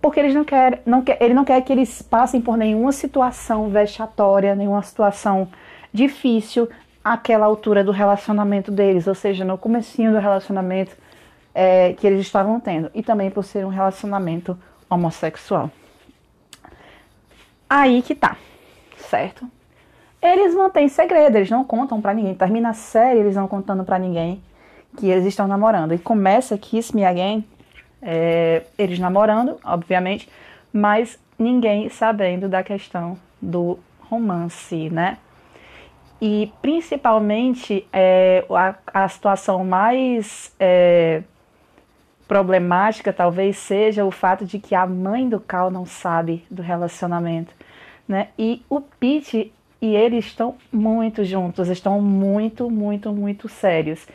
porque 0.00 0.20
eles 0.20 0.34
não 0.34 0.44
quer, 0.44 0.82
não 0.86 1.02
quer, 1.02 1.18
ele 1.20 1.34
não 1.34 1.44
quer 1.44 1.60
que 1.62 1.72
eles 1.72 2.02
passem 2.02 2.40
por 2.40 2.56
nenhuma 2.56 2.92
situação 2.92 3.68
vexatória, 3.68 4.54
nenhuma 4.54 4.82
situação 4.82 5.48
difícil 5.92 6.68
àquela 7.02 7.46
altura 7.46 7.82
do 7.82 7.90
relacionamento 7.90 8.70
deles, 8.70 9.06
ou 9.06 9.14
seja, 9.14 9.44
no 9.44 9.58
comecinho 9.58 10.12
do 10.12 10.18
relacionamento 10.18 10.96
é, 11.54 11.94
que 11.94 12.06
eles 12.06 12.20
estavam 12.20 12.60
tendo, 12.60 12.90
e 12.94 13.02
também 13.02 13.30
por 13.30 13.42
ser 13.42 13.64
um 13.64 13.70
relacionamento 13.70 14.56
homossexual. 14.88 15.70
Aí 17.68 18.02
que 18.02 18.14
tá, 18.14 18.36
certo? 18.96 19.50
Eles 20.20 20.54
mantêm 20.54 20.88
segredo, 20.88 21.36
eles 21.36 21.50
não 21.50 21.64
contam 21.64 22.00
para 22.00 22.14
ninguém. 22.14 22.34
Termina 22.34 22.70
a 22.70 22.74
série, 22.74 23.20
eles 23.20 23.36
não 23.36 23.46
contando 23.46 23.84
para 23.84 23.98
ninguém 23.98 24.42
que 24.96 25.08
eles 25.08 25.26
estão 25.26 25.46
namorando. 25.46 25.92
E 25.92 25.98
começa 25.98 26.56
Kiss 26.56 26.94
Me 26.94 27.04
Again, 27.04 27.44
é, 28.02 28.62
eles 28.78 28.98
namorando, 28.98 29.58
obviamente, 29.64 30.28
mas 30.72 31.18
ninguém 31.38 31.88
sabendo 31.88 32.48
da 32.48 32.62
questão 32.62 33.18
do 33.40 33.78
romance, 34.08 34.88
né? 34.90 35.18
E 36.20 36.50
principalmente 36.62 37.86
é, 37.92 38.44
a, 38.50 38.74
a 39.04 39.08
situação 39.08 39.64
mais 39.64 40.54
é, 40.58 41.22
problemática 42.26 43.12
talvez 43.12 43.58
seja 43.58 44.04
o 44.04 44.10
fato 44.10 44.46
de 44.46 44.58
que 44.58 44.74
a 44.74 44.86
mãe 44.86 45.28
do 45.28 45.38
Cal 45.38 45.70
não 45.70 45.84
sabe 45.84 46.44
do 46.50 46.62
relacionamento, 46.62 47.52
né? 48.08 48.28
E 48.38 48.62
o 48.68 48.80
Pete 48.80 49.52
e 49.80 49.94
ele 49.94 50.18
estão 50.18 50.54
muito 50.72 51.24
juntos, 51.24 51.68
estão 51.68 52.00
muito, 52.00 52.70
muito, 52.70 53.12
muito 53.12 53.48
sérios. 53.48 54.06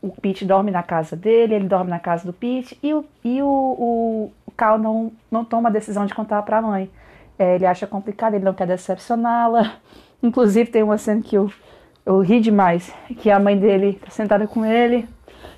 O 0.00 0.10
Pete 0.10 0.44
dorme 0.44 0.70
na 0.70 0.82
casa 0.82 1.14
dele, 1.14 1.54
ele 1.54 1.68
dorme 1.68 1.90
na 1.90 1.98
casa 1.98 2.24
do 2.24 2.32
Pete 2.32 2.76
e 2.82 2.92
o, 2.92 3.04
e 3.22 3.42
o, 3.42 4.30
o 4.46 4.52
Cal 4.56 4.78
não, 4.78 5.12
não 5.30 5.44
toma 5.44 5.68
a 5.68 5.72
decisão 5.72 6.06
de 6.06 6.14
contar 6.14 6.42
para 6.42 6.58
a 6.58 6.62
mãe. 6.62 6.90
É, 7.38 7.54
ele 7.54 7.66
acha 7.66 7.86
complicado, 7.86 8.34
ele 8.34 8.44
não 8.44 8.54
quer 8.54 8.66
decepcioná-la. 8.66 9.76
Inclusive 10.22 10.70
tem 10.70 10.82
uma 10.82 10.98
cena 10.98 11.22
que 11.22 11.36
eu, 11.36 11.52
eu 12.04 12.20
ri 12.20 12.40
demais, 12.40 12.92
que 13.18 13.30
a 13.30 13.38
mãe 13.38 13.58
dele 13.58 14.00
tá 14.04 14.10
sentada 14.10 14.46
com 14.46 14.64
ele, 14.64 15.08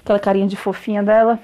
aquela 0.03 0.19
carinha 0.19 0.47
de 0.47 0.57
fofinha 0.57 1.03
dela. 1.03 1.39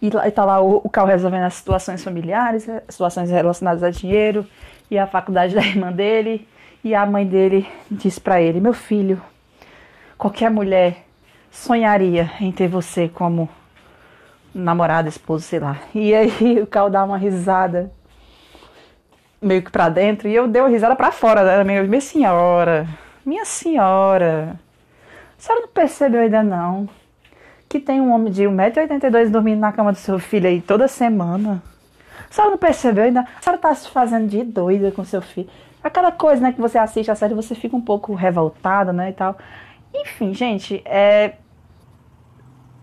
E, 0.00 0.08
e 0.08 0.30
tá 0.30 0.44
lá 0.44 0.60
o, 0.60 0.82
o 0.84 0.90
Cal 0.90 1.06
resolvendo 1.06 1.44
as 1.44 1.54
situações 1.54 2.02
familiares, 2.02 2.66
situações 2.88 3.30
relacionadas 3.30 3.82
a 3.82 3.90
dinheiro 3.90 4.46
e 4.90 4.98
a 4.98 5.06
faculdade 5.06 5.54
da 5.56 5.62
irmã 5.62 5.92
dele. 5.92 6.46
E 6.86 6.94
a 6.94 7.04
mãe 7.04 7.26
dele 7.26 7.68
disse 7.90 8.20
para 8.20 8.40
ele: 8.40 8.60
Meu 8.60 8.72
filho, 8.72 9.20
qualquer 10.16 10.48
mulher 10.48 10.98
sonharia 11.50 12.30
em 12.40 12.52
ter 12.52 12.68
você 12.68 13.08
como 13.08 13.48
namorada, 14.54 15.08
esposo, 15.08 15.42
sei 15.42 15.58
lá. 15.58 15.80
E 15.92 16.14
aí 16.14 16.30
o 16.62 16.66
Cal 16.68 16.88
dá 16.88 17.02
uma 17.02 17.18
risada 17.18 17.90
meio 19.42 19.62
que 19.62 19.70
pra 19.72 19.88
dentro 19.88 20.28
e 20.28 20.34
eu 20.36 20.46
dei 20.46 20.62
uma 20.62 20.68
risada 20.68 20.94
pra 20.94 21.10
fora, 21.10 21.64
né? 21.64 21.82
Minha 21.82 22.00
senhora, 22.00 22.86
minha 23.24 23.44
senhora, 23.44 24.56
a 25.36 25.42
senhora 25.42 25.62
não 25.62 25.72
percebeu 25.72 26.20
ainda 26.20 26.44
não 26.44 26.88
que 27.68 27.80
tem 27.80 28.00
um 28.00 28.12
homem 28.12 28.32
de 28.32 28.44
1,82m 28.44 29.28
dormindo 29.28 29.58
na 29.58 29.72
cama 29.72 29.90
do 29.90 29.98
seu 29.98 30.20
filho 30.20 30.46
aí 30.46 30.60
toda 30.60 30.86
semana? 30.86 31.60
A 32.30 32.32
senhora 32.32 32.52
não 32.52 32.58
percebeu 32.58 33.02
ainda? 33.02 33.22
A 33.22 33.42
senhora 33.42 33.60
tá 33.60 33.74
se 33.74 33.90
fazendo 33.90 34.28
de 34.28 34.44
doida 34.44 34.92
com 34.92 35.02
seu 35.02 35.20
filho 35.20 35.50
aquela 35.86 36.12
coisa, 36.12 36.42
né, 36.42 36.52
que 36.52 36.60
você 36.60 36.78
assiste 36.78 37.10
a 37.10 37.14
série 37.14 37.34
você 37.34 37.54
fica 37.54 37.76
um 37.76 37.80
pouco 37.80 38.14
revoltada, 38.14 38.92
né, 38.92 39.10
e 39.10 39.12
tal. 39.12 39.36
Enfim, 39.94 40.34
gente, 40.34 40.82
é... 40.84 41.34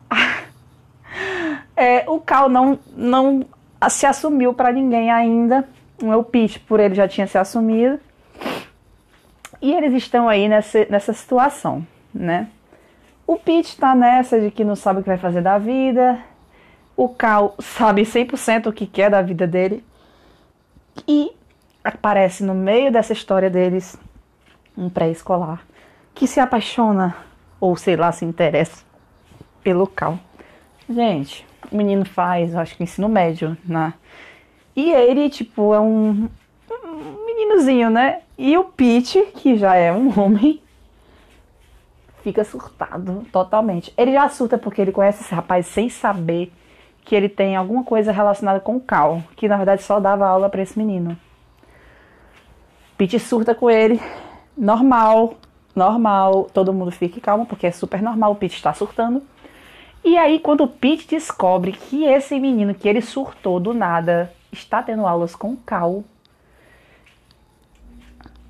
é 1.75 2.05
o 2.07 2.19
Cal 2.19 2.49
não, 2.49 2.79
não 2.95 3.45
se 3.89 4.05
assumiu 4.05 4.53
para 4.53 4.71
ninguém 4.71 5.11
ainda. 5.11 5.67
O 6.01 6.23
Pete, 6.23 6.59
por 6.59 6.79
ele, 6.79 6.95
já 6.95 7.07
tinha 7.07 7.27
se 7.27 7.37
assumido. 7.37 7.99
E 9.61 9.73
eles 9.73 9.93
estão 9.93 10.27
aí 10.27 10.49
nessa, 10.49 10.85
nessa 10.89 11.13
situação, 11.13 11.85
né? 12.13 12.49
O 13.25 13.37
Pete 13.37 13.77
tá 13.77 13.95
nessa 13.95 14.39
de 14.41 14.51
que 14.51 14.65
não 14.65 14.75
sabe 14.75 14.99
o 14.99 15.03
que 15.03 15.09
vai 15.09 15.17
fazer 15.17 15.41
da 15.41 15.57
vida. 15.57 16.19
O 16.95 17.07
Cal 17.07 17.55
sabe 17.59 18.01
100% 18.03 18.67
o 18.67 18.73
que 18.73 18.85
quer 18.85 19.09
da 19.09 19.21
vida 19.21 19.47
dele. 19.47 19.83
E 21.07 21.31
aparece 21.83 22.43
no 22.43 22.53
meio 22.53 22.91
dessa 22.91 23.13
história 23.13 23.49
deles 23.49 23.97
um 24.77 24.89
pré-escolar 24.89 25.61
que 26.13 26.27
se 26.27 26.39
apaixona 26.39 27.15
ou 27.59 27.75
sei 27.75 27.95
lá 27.95 28.11
se 28.11 28.25
interessa 28.25 28.83
pelo 29.63 29.87
Cal. 29.87 30.19
Gente, 30.89 31.45
o 31.71 31.75
menino 31.75 32.05
faz, 32.05 32.55
acho 32.55 32.75
que 32.75 32.83
ensino 32.83 33.09
médio, 33.09 33.57
né? 33.63 33.93
E 34.75 34.91
ele, 34.91 35.29
tipo, 35.29 35.73
é 35.73 35.79
um, 35.79 36.29
meninozinho, 37.25 37.89
né? 37.89 38.21
E 38.37 38.57
o 38.57 38.65
Pete, 38.65 39.21
que 39.35 39.55
já 39.57 39.75
é 39.75 39.91
um 39.91 40.09
homem, 40.19 40.61
fica 42.21 42.43
surtado 42.43 43.25
totalmente. 43.31 43.93
Ele 43.97 44.11
já 44.11 44.27
surta 44.29 44.57
porque 44.57 44.81
ele 44.81 44.91
conhece 44.91 45.23
esse 45.23 45.33
rapaz 45.33 45.65
sem 45.67 45.89
saber 45.89 46.51
que 47.05 47.15
ele 47.15 47.29
tem 47.29 47.55
alguma 47.55 47.83
coisa 47.83 48.11
relacionada 48.11 48.59
com 48.59 48.77
o 48.77 48.81
Cal, 48.81 49.21
que 49.35 49.47
na 49.47 49.57
verdade 49.57 49.83
só 49.83 49.99
dava 49.99 50.27
aula 50.27 50.49
para 50.49 50.61
esse 50.61 50.77
menino. 50.77 51.17
Pete 52.97 53.19
surta 53.19 53.55
com 53.55 53.69
ele, 53.69 53.99
normal, 54.57 55.35
normal, 55.75 56.49
todo 56.53 56.73
mundo 56.73 56.91
fique 56.91 57.19
calmo, 57.19 57.45
porque 57.45 57.67
é 57.67 57.71
super 57.71 58.01
normal, 58.01 58.31
o 58.31 58.35
Pete 58.35 58.55
está 58.55 58.73
surtando. 58.73 59.21
E 60.03 60.17
aí, 60.17 60.39
quando 60.39 60.65
o 60.65 60.67
Pete 60.67 61.07
descobre 61.07 61.71
que 61.71 62.03
esse 62.03 62.39
menino 62.39 62.75
que 62.75 62.87
ele 62.87 63.01
surtou 63.01 63.59
do 63.59 63.73
nada 63.73 64.31
está 64.51 64.83
tendo 64.83 65.07
aulas 65.07 65.35
com 65.35 65.53
o 65.53 65.57
Cal, 65.57 66.03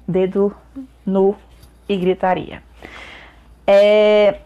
dedo 0.07 0.53
no 1.05 1.35
e 1.87 1.95
gritaria. 1.95 2.63
É... 3.65 4.39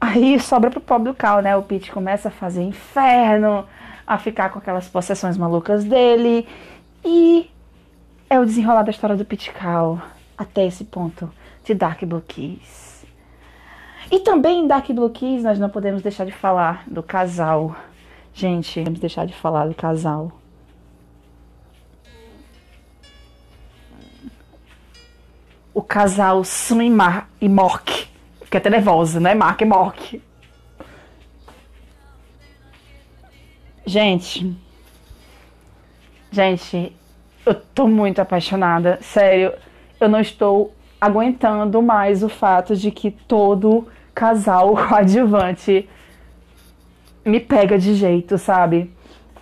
Aí 0.00 0.38
sobra 0.38 0.70
pro 0.70 0.80
pobre 0.80 1.10
do 1.10 1.14
Cal, 1.14 1.40
né? 1.40 1.56
O 1.56 1.62
Pete 1.62 1.90
começa 1.90 2.28
a 2.28 2.32
fazer 2.32 2.62
inferno, 2.62 3.66
a 4.06 4.18
ficar 4.18 4.50
com 4.50 4.58
aquelas 4.58 4.86
possessões 4.86 5.38
malucas 5.38 5.84
dele. 5.84 6.46
E 7.02 7.50
é 8.34 8.40
o 8.40 8.44
desenrolar 8.44 8.82
da 8.82 8.90
história 8.90 9.16
do 9.16 9.24
Pitcal 9.24 10.02
até 10.36 10.66
esse 10.66 10.84
ponto 10.84 11.30
de 11.62 11.72
Dark 11.72 12.02
Blue 12.02 12.20
Keys. 12.20 13.06
E 14.10 14.18
também 14.18 14.64
em 14.64 14.66
Dark 14.66 14.90
Blue 14.90 15.10
Keys 15.10 15.44
nós 15.44 15.58
não 15.58 15.70
podemos 15.70 16.02
deixar 16.02 16.26
de 16.26 16.32
falar 16.32 16.84
do 16.88 17.02
casal. 17.02 17.76
Gente, 18.32 18.82
vamos 18.82 18.98
deixar 18.98 19.24
de 19.24 19.32
falar 19.32 19.68
do 19.68 19.74
casal. 19.74 20.32
O 25.72 25.80
casal 25.80 26.42
Sun 26.42 26.82
e, 26.82 26.90
Mar 26.90 27.30
e 27.40 27.48
Mork. 27.48 28.08
Fiquei 28.42 28.58
até 28.58 28.68
nervosa, 28.68 29.20
né? 29.20 29.32
Mark 29.34 29.60
e 29.60 29.64
Mork. 29.64 30.22
Gente. 33.86 34.56
Gente, 36.32 36.92
eu 37.46 37.54
tô 37.54 37.86
muito 37.86 38.20
apaixonada, 38.20 38.98
sério. 39.00 39.52
Eu 40.00 40.08
não 40.08 40.20
estou 40.20 40.72
aguentando 41.00 41.82
mais 41.82 42.22
o 42.22 42.28
fato 42.28 42.74
de 42.74 42.90
que 42.90 43.10
todo 43.10 43.86
casal 44.14 44.74
coadjuvante 44.88 45.88
me 47.24 47.40
pega 47.40 47.78
de 47.78 47.94
jeito, 47.94 48.38
sabe? 48.38 48.92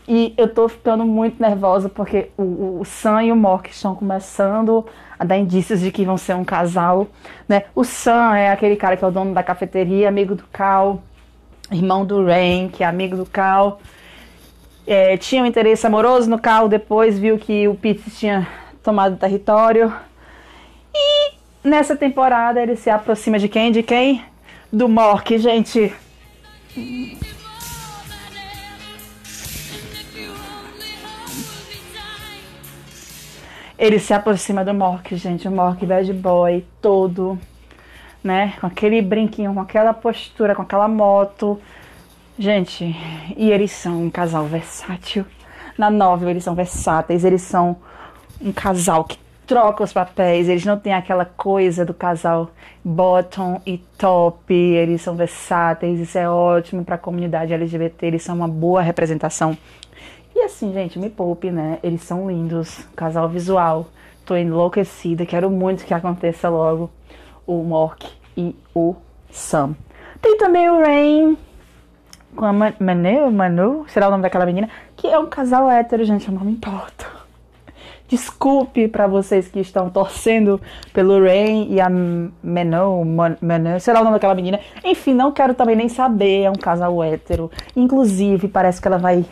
E 0.06 0.34
eu 0.36 0.52
tô 0.52 0.68
ficando 0.68 1.04
muito 1.04 1.40
nervosa 1.40 1.88
porque 1.88 2.30
o, 2.36 2.80
o 2.80 2.84
Sam 2.84 3.22
e 3.24 3.32
o 3.32 3.36
Mork 3.36 3.70
estão 3.70 3.94
começando 3.94 4.84
a 5.18 5.24
dar 5.24 5.38
indícios 5.38 5.80
de 5.80 5.92
que 5.92 6.04
vão 6.04 6.18
ser 6.18 6.34
um 6.34 6.44
casal, 6.44 7.06
né? 7.48 7.64
O 7.74 7.84
Sam 7.84 8.36
é 8.36 8.50
aquele 8.50 8.74
cara 8.74 8.96
que 8.96 9.04
é 9.04 9.06
o 9.06 9.12
dono 9.12 9.32
da 9.32 9.42
cafeteria, 9.42 10.08
amigo 10.08 10.34
do 10.34 10.44
Cal, 10.52 11.00
irmão 11.70 12.04
do 12.04 12.24
Rain, 12.24 12.68
que 12.68 12.82
é 12.82 12.86
amigo 12.86 13.16
do 13.16 13.26
Cal 13.26 13.80
é, 14.86 15.16
tinha 15.16 15.42
um 15.42 15.46
interesse 15.46 15.86
amoroso 15.86 16.28
no 16.28 16.38
Cal, 16.38 16.68
depois 16.68 17.18
viu 17.18 17.38
que 17.38 17.68
o 17.68 17.74
Pete 17.74 18.10
tinha 18.10 18.46
tomado 18.82 19.16
território. 19.16 19.92
E 20.94 21.32
nessa 21.62 21.96
temporada 21.96 22.60
ele 22.60 22.76
se 22.76 22.90
aproxima 22.90 23.38
de 23.38 23.48
quem? 23.48 23.70
De 23.70 23.82
quem? 23.82 24.24
Do 24.72 24.88
Mork, 24.88 25.38
gente. 25.38 25.92
Ele 33.78 33.98
se 33.98 34.14
aproxima 34.14 34.64
do 34.64 34.72
Mork, 34.72 35.14
gente. 35.16 35.48
O 35.48 35.50
Mork 35.50 35.84
bad 35.84 36.12
boy, 36.12 36.64
todo, 36.80 37.38
né? 38.22 38.54
Com 38.60 38.66
aquele 38.66 39.02
brinquinho, 39.02 39.52
com 39.54 39.60
aquela 39.60 39.92
postura, 39.92 40.54
com 40.54 40.62
aquela 40.62 40.88
moto. 40.88 41.60
Gente, 42.38 42.96
e 43.36 43.50
eles 43.50 43.70
são 43.70 44.04
um 44.04 44.10
casal 44.10 44.46
versátil. 44.46 45.26
Na 45.76 45.90
novela 45.90 46.30
eles 46.30 46.44
são 46.44 46.54
versáteis, 46.54 47.24
eles 47.24 47.42
são 47.42 47.76
um 48.40 48.50
casal 48.52 49.04
que 49.04 49.18
troca 49.46 49.84
os 49.84 49.92
papéis, 49.92 50.48
eles 50.48 50.64
não 50.64 50.78
têm 50.78 50.94
aquela 50.94 51.26
coisa 51.26 51.84
do 51.84 51.92
casal 51.92 52.50
bottom 52.82 53.60
e 53.66 53.76
top, 53.98 54.52
eles 54.54 55.02
são 55.02 55.14
versáteis, 55.14 56.00
isso 56.00 56.16
é 56.16 56.28
ótimo 56.28 56.84
para 56.84 56.94
a 56.94 56.98
comunidade 56.98 57.52
LGBT, 57.52 58.06
eles 58.06 58.22
são 58.22 58.34
uma 58.34 58.48
boa 58.48 58.80
representação. 58.80 59.56
E 60.34 60.40
assim, 60.40 60.72
gente, 60.72 60.98
me 60.98 61.10
poupe, 61.10 61.50
né? 61.50 61.78
Eles 61.82 62.02
são 62.02 62.30
lindos, 62.30 62.88
casal 62.96 63.28
visual. 63.28 63.88
Tô 64.24 64.34
enlouquecida, 64.34 65.26
quero 65.26 65.50
muito 65.50 65.84
que 65.84 65.92
aconteça 65.92 66.48
logo 66.48 66.90
o 67.46 67.62
Mork 67.62 68.08
e 68.34 68.56
o 68.74 68.96
Sam. 69.30 69.76
Tem 70.22 70.38
também 70.38 70.70
o 70.70 70.80
Rain 70.80 71.36
com 72.34 72.44
a 72.44 72.52
Manu, 72.52 73.30
Manu, 73.30 73.84
será 73.88 74.08
o 74.08 74.10
nome 74.10 74.22
daquela 74.22 74.46
menina, 74.46 74.68
que 74.96 75.06
é 75.06 75.18
um 75.18 75.26
casal 75.26 75.70
hétero, 75.70 76.04
gente, 76.04 76.28
eu 76.28 76.34
não 76.34 76.44
me 76.44 76.52
importo. 76.52 77.22
Desculpe 78.08 78.88
para 78.88 79.06
vocês 79.06 79.48
que 79.48 79.60
estão 79.60 79.88
torcendo 79.88 80.60
pelo 80.92 81.18
Rain 81.24 81.68
e 81.70 81.80
a 81.80 81.88
Menon, 81.88 83.04
sei 83.80 83.94
lá 83.94 84.00
o 84.00 84.04
nome 84.04 84.16
daquela 84.16 84.34
menina. 84.34 84.60
Enfim, 84.84 85.14
não 85.14 85.32
quero 85.32 85.54
também 85.54 85.74
nem 85.74 85.88
saber, 85.88 86.42
é 86.42 86.50
um 86.50 86.54
casal 86.54 87.02
hétero. 87.02 87.50
Inclusive, 87.74 88.48
parece 88.48 88.82
que 88.82 88.86
ela 88.86 88.98
vai 88.98 89.24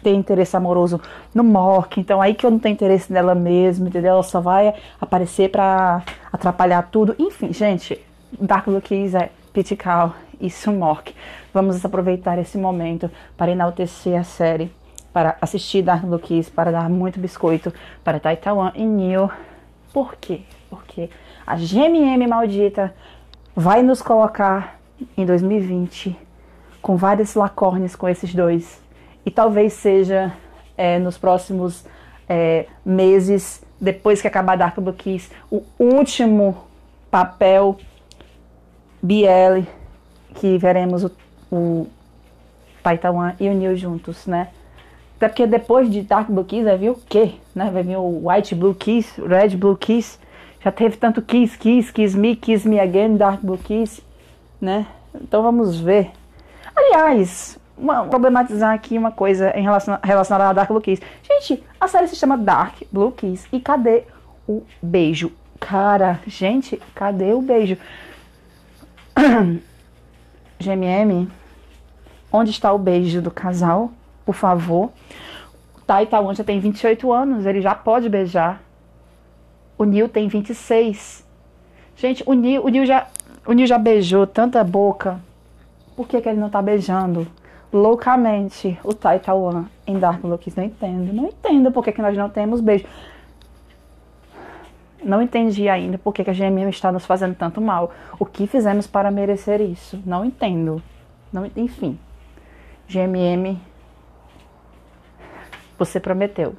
ter 0.00 0.14
interesse 0.14 0.56
amoroso 0.56 1.00
no 1.34 1.42
Mork, 1.42 1.98
então 1.98 2.20
aí 2.20 2.34
que 2.34 2.44
eu 2.46 2.50
não 2.50 2.58
tenho 2.58 2.72
interesse 2.72 3.12
nela 3.12 3.34
mesmo, 3.34 3.88
entendeu? 3.88 4.12
Ela 4.12 4.22
só 4.22 4.40
vai 4.40 4.74
aparecer 5.00 5.50
pra 5.50 6.02
atrapalhar 6.32 6.82
tudo. 6.90 7.16
Enfim, 7.18 7.52
gente, 7.52 8.00
Dark 8.40 8.64
Blue 8.64 8.80
Keys 8.80 9.14
é 9.14 9.30
Pitical 9.52 10.14
e 10.40 10.48
Sumork. 10.50 11.14
Vamos 11.52 11.84
aproveitar 11.84 12.38
esse 12.38 12.56
momento 12.56 13.10
para 13.36 13.50
enaltecer 13.52 14.18
a 14.18 14.24
série 14.24 14.72
para 15.12 15.36
assistir 15.40 15.82
Dark 15.82 16.04
Blue 16.04 16.18
Kiss, 16.18 16.50
para 16.50 16.72
dar 16.72 16.88
muito 16.88 17.20
biscoito 17.20 17.72
para 18.02 18.18
Taitawan 18.18 18.72
e 18.74 18.84
Neil. 18.84 19.30
Por 19.92 20.16
quê? 20.16 20.40
Porque 20.70 21.10
a 21.46 21.56
GMM 21.56 22.26
maldita 22.26 22.94
vai 23.54 23.82
nos 23.82 24.00
colocar 24.00 24.80
em 25.16 25.26
2020 25.26 26.16
com 26.80 26.96
vários 26.96 27.34
lacornes 27.34 27.94
com 27.94 28.08
esses 28.08 28.34
dois. 28.34 28.80
E 29.24 29.30
talvez 29.30 29.74
seja 29.74 30.32
é, 30.76 30.98
nos 30.98 31.18
próximos 31.18 31.84
é, 32.28 32.66
meses, 32.84 33.62
depois 33.78 34.22
que 34.22 34.28
acabar 34.28 34.56
Dark 34.56 34.80
Blue 34.80 34.94
Kiss, 34.94 35.30
o 35.50 35.62
último 35.78 36.56
papel 37.10 37.76
BL 39.02 39.66
que 40.34 40.56
veremos 40.56 41.04
o, 41.04 41.10
o 41.52 41.86
Taitawan 42.82 43.34
e 43.38 43.48
o 43.48 43.54
Neil 43.54 43.76
juntos, 43.76 44.26
né? 44.26 44.48
Até 45.16 45.28
porque 45.28 45.46
depois 45.46 45.88
de 45.88 46.02
Dark 46.02 46.28
Blue 46.28 46.44
Kiss 46.44 46.64
vai 46.64 46.76
vir 46.76 46.90
o 46.90 46.96
quê? 46.96 47.34
Né? 47.54 47.70
Vai 47.70 47.82
vir 47.84 47.96
o 47.96 48.28
White 48.28 48.56
Blue 48.56 48.74
Kiss, 48.74 49.20
Red 49.20 49.50
Blue 49.56 49.76
Kiss. 49.76 50.18
Já 50.64 50.72
teve 50.72 50.96
tanto 50.96 51.22
Kiss, 51.22 51.56
Kiss, 51.56 51.92
Kiss 51.92 52.18
Me, 52.18 52.34
Kiss 52.34 52.66
Me 52.66 52.80
Again, 52.80 53.16
Dark 53.16 53.40
Blue 53.40 53.58
Kiss, 53.58 54.02
né? 54.60 54.86
Então 55.14 55.42
vamos 55.42 55.78
ver. 55.78 56.10
Aliás, 56.74 57.58
uma, 57.76 58.04
problematizar 58.06 58.72
aqui 58.72 58.96
uma 58.96 59.12
coisa 59.12 59.56
em 59.56 59.62
relação, 59.62 59.98
relacionada 60.02 60.50
a 60.50 60.52
Dark 60.52 60.70
Blue 60.70 60.80
Kiss. 60.80 61.02
Gente, 61.22 61.62
a 61.80 61.86
série 61.86 62.08
se 62.08 62.16
chama 62.16 62.36
Dark 62.36 62.82
Blue 62.90 63.12
Kiss. 63.12 63.46
E 63.52 63.60
cadê 63.60 64.04
o 64.48 64.62
beijo? 64.82 65.30
Cara, 65.60 66.18
gente, 66.26 66.80
cadê 66.94 67.32
o 67.32 67.42
beijo? 67.42 67.76
GMM, 70.58 71.28
onde 72.32 72.50
está 72.50 72.72
o 72.72 72.78
beijo 72.78 73.20
do 73.20 73.30
casal? 73.30 73.92
por 74.24 74.34
favor. 74.34 74.90
Tai 75.86 76.06
Tawan 76.06 76.34
já 76.34 76.44
tem 76.44 76.60
28 76.60 77.12
anos, 77.12 77.46
ele 77.46 77.60
já 77.60 77.74
pode 77.74 78.08
beijar. 78.08 78.62
O 79.76 79.84
Neil 79.84 80.08
tem 80.08 80.28
26. 80.28 81.26
Gente, 81.96 82.22
o 82.26 82.32
Neil, 82.32 82.64
o 82.64 82.68
Neil, 82.68 82.86
já, 82.86 83.06
o 83.46 83.52
Neil 83.52 83.66
já 83.66 83.78
beijou 83.78 84.26
tanta 84.26 84.62
boca. 84.62 85.20
Por 85.96 86.06
que, 86.06 86.20
que 86.20 86.28
ele 86.28 86.40
não 86.40 86.48
tá 86.48 86.62
beijando 86.62 87.26
loucamente 87.72 88.78
o 88.84 88.94
Tai 88.94 89.18
Tawan 89.18 89.66
em 89.86 89.98
Dark 89.98 90.22
Looks? 90.24 90.54
Não 90.54 90.64
entendo. 90.64 91.12
Não 91.12 91.26
entendo 91.26 91.70
por 91.70 91.84
que, 91.84 91.92
que 91.92 92.00
nós 92.00 92.16
não 92.16 92.30
temos 92.30 92.60
beijo. 92.60 92.86
Não 95.04 95.20
entendi 95.20 95.68
ainda 95.68 95.98
por 95.98 96.14
que, 96.14 96.22
que 96.22 96.30
a 96.30 96.32
GMM 96.32 96.70
está 96.70 96.92
nos 96.92 97.04
fazendo 97.04 97.34
tanto 97.34 97.60
mal. 97.60 97.90
O 98.20 98.24
que 98.24 98.46
fizemos 98.46 98.86
para 98.86 99.10
merecer 99.10 99.60
isso? 99.60 100.00
Não 100.06 100.24
entendo. 100.24 100.80
Não, 101.32 101.50
enfim. 101.56 101.98
GMM 102.92 103.58
você 105.78 105.98
prometeu. 105.98 106.54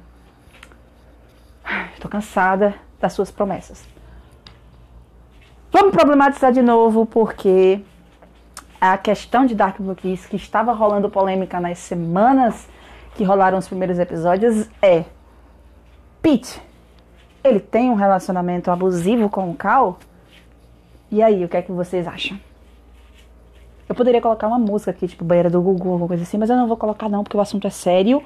Estou 1.94 2.10
cansada 2.10 2.74
das 3.00 3.12
suas 3.12 3.30
promessas. 3.30 3.86
Vamos 5.70 5.92
problematizar 5.92 6.52
de 6.52 6.60
novo, 6.60 7.06
porque 7.06 7.80
a 8.80 8.98
questão 8.98 9.46
de 9.46 9.54
Dark 9.54 9.80
Blue 9.80 9.94
Kiss, 9.94 10.28
que 10.28 10.36
estava 10.36 10.72
rolando 10.72 11.08
polêmica 11.08 11.60
nas 11.60 11.78
semanas 11.78 12.68
que 13.14 13.24
rolaram 13.24 13.56
os 13.56 13.68
primeiros 13.68 13.98
episódios, 13.98 14.68
é 14.82 15.04
Pete, 16.20 16.60
ele 17.42 17.60
tem 17.60 17.90
um 17.90 17.94
relacionamento 17.94 18.70
abusivo 18.70 19.28
com 19.28 19.50
o 19.50 19.54
Cal? 19.54 19.98
E 21.10 21.22
aí, 21.22 21.44
o 21.44 21.48
que 21.48 21.56
é 21.56 21.62
que 21.62 21.70
vocês 21.70 22.08
acham? 22.08 22.38
Eu 23.88 23.94
poderia 23.94 24.20
colocar 24.20 24.46
uma 24.46 24.58
música 24.58 24.90
aqui, 24.90 25.06
tipo 25.06 25.24
banheira 25.24 25.50
do 25.50 25.60
Google, 25.60 25.92
alguma 25.92 26.08
coisa 26.08 26.22
assim, 26.22 26.38
mas 26.38 26.50
eu 26.50 26.56
não 26.56 26.66
vou 26.66 26.76
colocar 26.76 27.08
não, 27.08 27.22
porque 27.22 27.36
o 27.36 27.40
assunto 27.40 27.66
é 27.66 27.70
sério. 27.70 28.22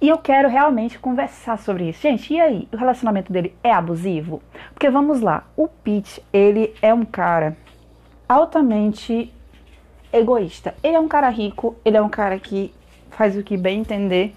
E 0.00 0.08
eu 0.08 0.18
quero 0.18 0.48
realmente 0.48 0.98
conversar 0.98 1.58
sobre 1.58 1.88
isso. 1.88 2.02
Gente, 2.02 2.34
e 2.34 2.40
aí? 2.40 2.68
O 2.72 2.76
relacionamento 2.76 3.32
dele 3.32 3.54
é 3.62 3.72
abusivo? 3.72 4.42
Porque 4.72 4.90
vamos 4.90 5.20
lá, 5.20 5.44
o 5.56 5.68
Pete, 5.68 6.22
ele 6.32 6.74
é 6.82 6.92
um 6.92 7.04
cara 7.04 7.56
altamente 8.28 9.32
egoísta. 10.12 10.74
Ele 10.82 10.96
é 10.96 11.00
um 11.00 11.08
cara 11.08 11.28
rico, 11.28 11.76
ele 11.84 11.96
é 11.96 12.02
um 12.02 12.08
cara 12.08 12.38
que 12.38 12.72
faz 13.10 13.36
o 13.36 13.42
que 13.42 13.56
bem 13.56 13.80
entender, 13.80 14.34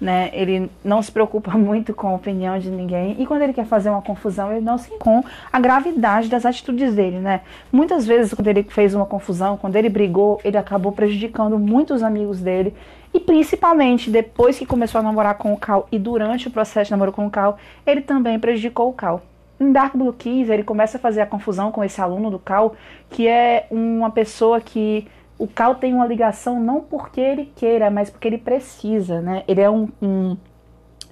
né? 0.00 0.30
Ele 0.32 0.70
não 0.84 1.02
se 1.02 1.10
preocupa 1.10 1.52
muito 1.56 1.94
com 1.94 2.08
a 2.08 2.14
opinião 2.14 2.58
de 2.58 2.70
ninguém 2.70 3.16
e 3.18 3.26
quando 3.26 3.42
ele 3.42 3.52
quer 3.52 3.66
fazer 3.66 3.90
uma 3.90 4.02
confusão, 4.02 4.52
ele 4.52 4.64
não 4.64 4.78
se 4.78 4.90
com 4.98 5.22
a 5.52 5.60
gravidade 5.60 6.28
das 6.28 6.44
atitudes 6.44 6.94
dele, 6.94 7.18
né? 7.18 7.40
Muitas 7.72 8.06
vezes 8.06 8.34
quando 8.34 8.48
ele 8.48 8.62
fez 8.62 8.94
uma 8.94 9.06
confusão, 9.06 9.56
quando 9.56 9.76
ele 9.76 9.88
brigou, 9.88 10.40
ele 10.44 10.56
acabou 10.56 10.92
prejudicando 10.92 11.58
muitos 11.58 12.02
amigos 12.02 12.40
dele 12.40 12.74
e 13.12 13.20
principalmente 13.20 14.10
depois 14.10 14.58
que 14.58 14.66
começou 14.66 14.98
a 14.98 15.02
namorar 15.02 15.36
com 15.38 15.52
o 15.52 15.56
Cal 15.56 15.88
e 15.90 15.98
durante 15.98 16.48
o 16.48 16.50
processo 16.50 16.86
de 16.86 16.90
namoro 16.90 17.12
com 17.12 17.26
o 17.26 17.30
Cal, 17.30 17.58
ele 17.86 18.02
também 18.02 18.38
prejudicou 18.38 18.90
o 18.90 18.92
Cal. 18.92 19.22
Em 19.58 19.72
Dark 19.72 19.96
Blue 19.96 20.12
Keys, 20.12 20.50
ele 20.50 20.62
começa 20.62 20.98
a 20.98 21.00
fazer 21.00 21.22
a 21.22 21.26
confusão 21.26 21.72
com 21.72 21.82
esse 21.82 21.98
aluno 21.98 22.30
do 22.30 22.38
Cal, 22.38 22.74
que 23.08 23.26
é 23.26 23.66
uma 23.70 24.10
pessoa 24.10 24.60
que 24.60 25.08
o 25.38 25.46
Cal 25.46 25.74
tem 25.74 25.92
uma 25.92 26.06
ligação 26.06 26.60
não 26.60 26.80
porque 26.80 27.20
ele 27.20 27.52
queira, 27.56 27.90
mas 27.90 28.08
porque 28.08 28.28
ele 28.28 28.38
precisa, 28.38 29.20
né? 29.20 29.44
Ele 29.46 29.60
é 29.60 29.70
um, 29.70 29.88
um 30.00 30.36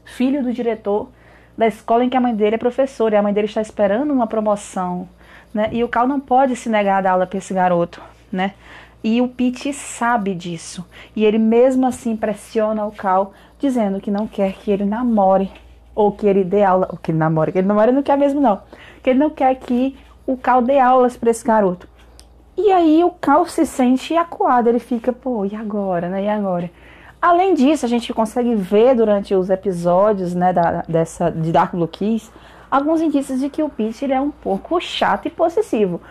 filho 0.04 0.42
do 0.42 0.52
diretor 0.52 1.08
da 1.56 1.66
escola 1.66 2.04
em 2.04 2.08
que 2.08 2.16
a 2.16 2.20
mãe 2.20 2.34
dele 2.34 2.56
é 2.56 2.58
professora 2.58 3.14
e 3.14 3.18
a 3.18 3.22
mãe 3.22 3.32
dele 3.32 3.46
está 3.46 3.60
esperando 3.60 4.12
uma 4.12 4.26
promoção, 4.26 5.08
né? 5.52 5.68
E 5.72 5.84
o 5.84 5.88
Cal 5.88 6.08
não 6.08 6.18
pode 6.18 6.56
se 6.56 6.68
negar 6.68 6.98
a 6.98 7.00
dar 7.02 7.10
aula 7.12 7.26
para 7.26 7.38
esse 7.38 7.52
garoto, 7.52 8.02
né? 8.32 8.54
E 9.02 9.20
o 9.20 9.28
Pete 9.28 9.70
sabe 9.74 10.34
disso. 10.34 10.82
E 11.14 11.26
ele 11.26 11.36
mesmo 11.36 11.86
assim 11.86 12.16
pressiona 12.16 12.86
o 12.86 12.90
Cal, 12.90 13.34
dizendo 13.58 14.00
que 14.00 14.10
não 14.10 14.26
quer 14.26 14.54
que 14.54 14.70
ele 14.70 14.86
namore. 14.86 15.50
Ou 15.94 16.10
que 16.10 16.26
ele 16.26 16.42
dê 16.42 16.64
aula. 16.64 16.88
Ou 16.90 16.96
que 16.96 17.10
ele 17.10 17.18
namore. 17.18 17.52
Que 17.52 17.58
ele 17.58 17.68
namore 17.68 17.92
não 17.92 18.02
quer 18.02 18.16
mesmo, 18.16 18.40
não. 18.40 18.62
Que 19.02 19.10
ele 19.10 19.18
não 19.18 19.28
quer 19.28 19.54
que 19.56 19.94
o 20.26 20.38
Cal 20.38 20.62
dê 20.62 20.78
aulas 20.78 21.18
para 21.18 21.30
esse 21.30 21.44
garoto. 21.44 21.86
E 22.56 22.70
aí 22.70 23.02
o 23.02 23.10
Cal 23.10 23.46
se 23.46 23.66
sente 23.66 24.16
acuado. 24.16 24.68
Ele 24.68 24.78
fica, 24.78 25.12
pô, 25.12 25.44
e 25.44 25.54
agora, 25.54 26.08
né? 26.08 26.24
E 26.24 26.28
agora? 26.28 26.70
Além 27.20 27.54
disso, 27.54 27.86
a 27.86 27.88
gente 27.88 28.12
consegue 28.12 28.54
ver 28.54 28.94
durante 28.94 29.34
os 29.34 29.48
episódios, 29.48 30.34
né, 30.34 30.52
da, 30.52 30.84
dessa, 30.86 31.30
de 31.30 31.50
Dark 31.50 31.72
Blue 31.72 31.88
Keys, 31.88 32.30
alguns 32.70 33.00
indícios 33.00 33.40
de 33.40 33.48
que 33.48 33.62
o 33.62 33.68
Pete 33.70 34.04
ele 34.04 34.12
é 34.12 34.20
um 34.20 34.30
pouco 34.30 34.78
chato 34.78 35.26
e 35.26 35.30
possessivo. 35.30 36.02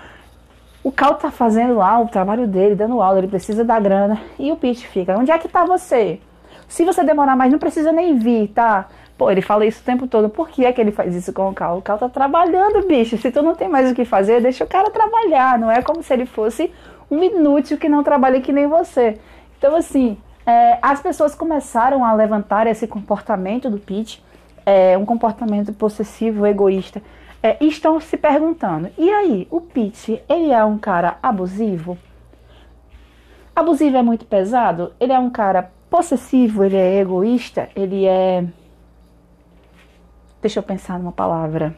O 0.83 0.91
Cal 0.91 1.13
tá 1.13 1.29
fazendo 1.29 1.75
lá 1.75 1.99
o 1.99 2.07
trabalho 2.07 2.47
dele, 2.47 2.73
dando 2.73 2.99
aula, 2.99 3.19
ele 3.19 3.27
precisa 3.27 3.63
da 3.63 3.79
grana. 3.79 4.19
E 4.39 4.51
o 4.51 4.57
Pete 4.57 4.87
fica, 4.87 5.15
onde 5.15 5.29
é 5.29 5.37
que 5.37 5.47
tá 5.47 5.63
você? 5.63 6.19
Se 6.67 6.83
você 6.83 7.03
demorar 7.03 7.35
mais, 7.35 7.51
não 7.51 7.59
precisa 7.59 7.91
nem 7.91 8.17
vir, 8.17 8.47
tá? 8.47 8.87
Pô, 9.23 9.31
ele 9.31 9.41
fala 9.41 9.65
isso 9.65 9.79
o 9.79 9.85
tempo 9.85 10.05
todo. 10.05 10.27
Por 10.27 10.49
que 10.49 10.65
é 10.65 10.73
que 10.73 10.81
ele 10.81 10.91
faz 10.91 11.15
isso 11.15 11.31
com 11.31 11.49
o 11.49 11.53
Cal? 11.53 11.77
O 11.77 11.81
Cal 11.81 11.97
tá 11.97 12.09
trabalhando, 12.09 12.85
bicho. 12.85 13.17
Se 13.17 13.31
tu 13.31 13.41
não 13.41 13.55
tem 13.55 13.69
mais 13.69 13.89
o 13.89 13.95
que 13.95 14.03
fazer, 14.03 14.41
deixa 14.41 14.65
o 14.65 14.67
cara 14.67 14.89
trabalhar. 14.89 15.57
Não 15.57 15.71
é 15.71 15.81
como 15.81 16.03
se 16.03 16.11
ele 16.11 16.25
fosse 16.25 16.69
um 17.09 17.23
inútil 17.23 17.77
que 17.77 17.87
não 17.87 18.03
trabalha 18.03 18.41
que 18.41 18.51
nem 18.51 18.67
você. 18.67 19.17
Então, 19.57 19.77
assim, 19.77 20.17
é, 20.45 20.77
as 20.81 20.99
pessoas 20.99 21.33
começaram 21.33 22.03
a 22.03 22.11
levantar 22.11 22.67
esse 22.67 22.85
comportamento 22.85 23.69
do 23.69 23.79
Pete 23.79 24.21
é, 24.65 24.97
um 24.97 25.05
comportamento 25.05 25.71
possessivo, 25.71 26.45
egoísta, 26.45 27.01
é, 27.41 27.55
estão 27.63 27.97
se 28.01 28.17
perguntando: 28.17 28.89
e 28.97 29.09
aí, 29.09 29.47
o 29.49 29.61
Pete, 29.61 30.21
ele 30.27 30.51
é 30.51 30.65
um 30.65 30.77
cara 30.77 31.17
abusivo? 31.23 31.97
Abusivo 33.55 33.95
é 33.95 34.03
muito 34.03 34.25
pesado? 34.25 34.91
Ele 34.99 35.13
é 35.13 35.19
um 35.19 35.29
cara 35.29 35.71
possessivo? 35.89 36.65
Ele 36.65 36.75
é 36.75 36.99
egoísta? 36.99 37.69
Ele 37.73 38.05
é. 38.05 38.43
Deixa 40.43 40.59
eu 40.59 40.63
pensar 40.63 40.99
numa 40.99 41.11
palavra. 41.11 41.73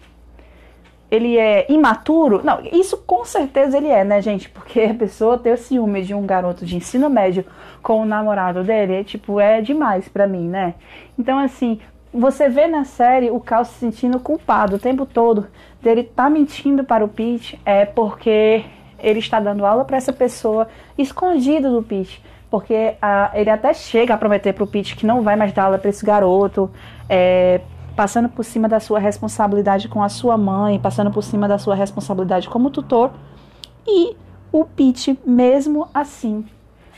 Ele 1.10 1.38
é 1.38 1.72
imaturo? 1.72 2.42
Não, 2.44 2.60
isso 2.74 2.98
com 2.98 3.24
certeza 3.24 3.78
ele 3.78 3.88
é, 3.88 4.04
né, 4.04 4.22
gente? 4.22 4.50
Porque 4.50 4.82
a 4.82 4.94
pessoa 4.94 5.38
ter 5.38 5.58
ciúme 5.58 6.02
de 6.02 6.14
um 6.14 6.26
garoto 6.26 6.66
de 6.66 6.76
ensino 6.76 7.10
médio 7.10 7.46
com 7.82 8.02
o 8.02 8.06
namorado 8.06 8.64
dele, 8.64 8.96
é, 8.96 9.04
tipo, 9.04 9.40
é 9.40 9.62
demais 9.62 10.10
para 10.10 10.28
mim, 10.28 10.50
né? 10.50 10.74
Então, 11.18 11.38
assim, 11.38 11.80
você 12.12 12.50
vê 12.50 12.66
na 12.66 12.86
série 12.86 13.30
o 13.30 13.40
Cal 13.40 13.64
se 13.64 13.76
sentindo 13.76 14.20
culpado 14.20 14.78
o 14.78 14.80
tempo 14.80 15.06
todo 15.06 15.48
dele 15.80 16.04
tá 16.04 16.28
mentindo 16.28 16.84
para 16.84 17.06
o 17.06 17.08
Pete 17.08 17.60
é 17.64 17.86
porque 17.86 18.66
ele 18.98 19.20
está 19.20 19.40
dando 19.40 19.64
aula 19.64 19.86
para 19.86 19.98
essa 19.98 20.12
pessoa 20.12 20.68
escondido 20.98 21.72
do 21.72 21.84
Pete. 21.84 22.24
Porque 22.50 22.96
a, 23.00 23.32
ele 23.36 23.52
até 23.52 23.74
chega 23.74 24.16
a 24.16 24.18
prometer 24.18 24.54
para 24.54 24.64
o 24.64 24.68
Pete 24.68 24.96
que 24.96 25.06
não 25.06 25.22
vai 25.22 25.36
mais 25.36 25.54
dar 25.54 25.66
aula 25.66 25.78
para 25.78 25.90
esse 25.90 26.04
garoto, 26.04 26.72
é, 27.08 27.62
passando 27.96 28.28
por 28.28 28.44
cima 28.44 28.68
da 28.68 28.80
sua 28.80 29.00
responsabilidade 29.00 29.88
com 29.88 30.04
a 30.04 30.10
sua 30.10 30.38
mãe, 30.38 30.80
passando 30.80 31.12
por 31.12 31.24
cima 31.24 31.48
da 31.48 31.58
sua 31.58 31.76
responsabilidade 31.76 32.50
como 32.50 32.70
tutor. 32.70 33.12
E 33.88 34.16
o 34.52 34.66
Pete, 34.66 35.18
mesmo 35.26 35.88
assim, 35.94 36.46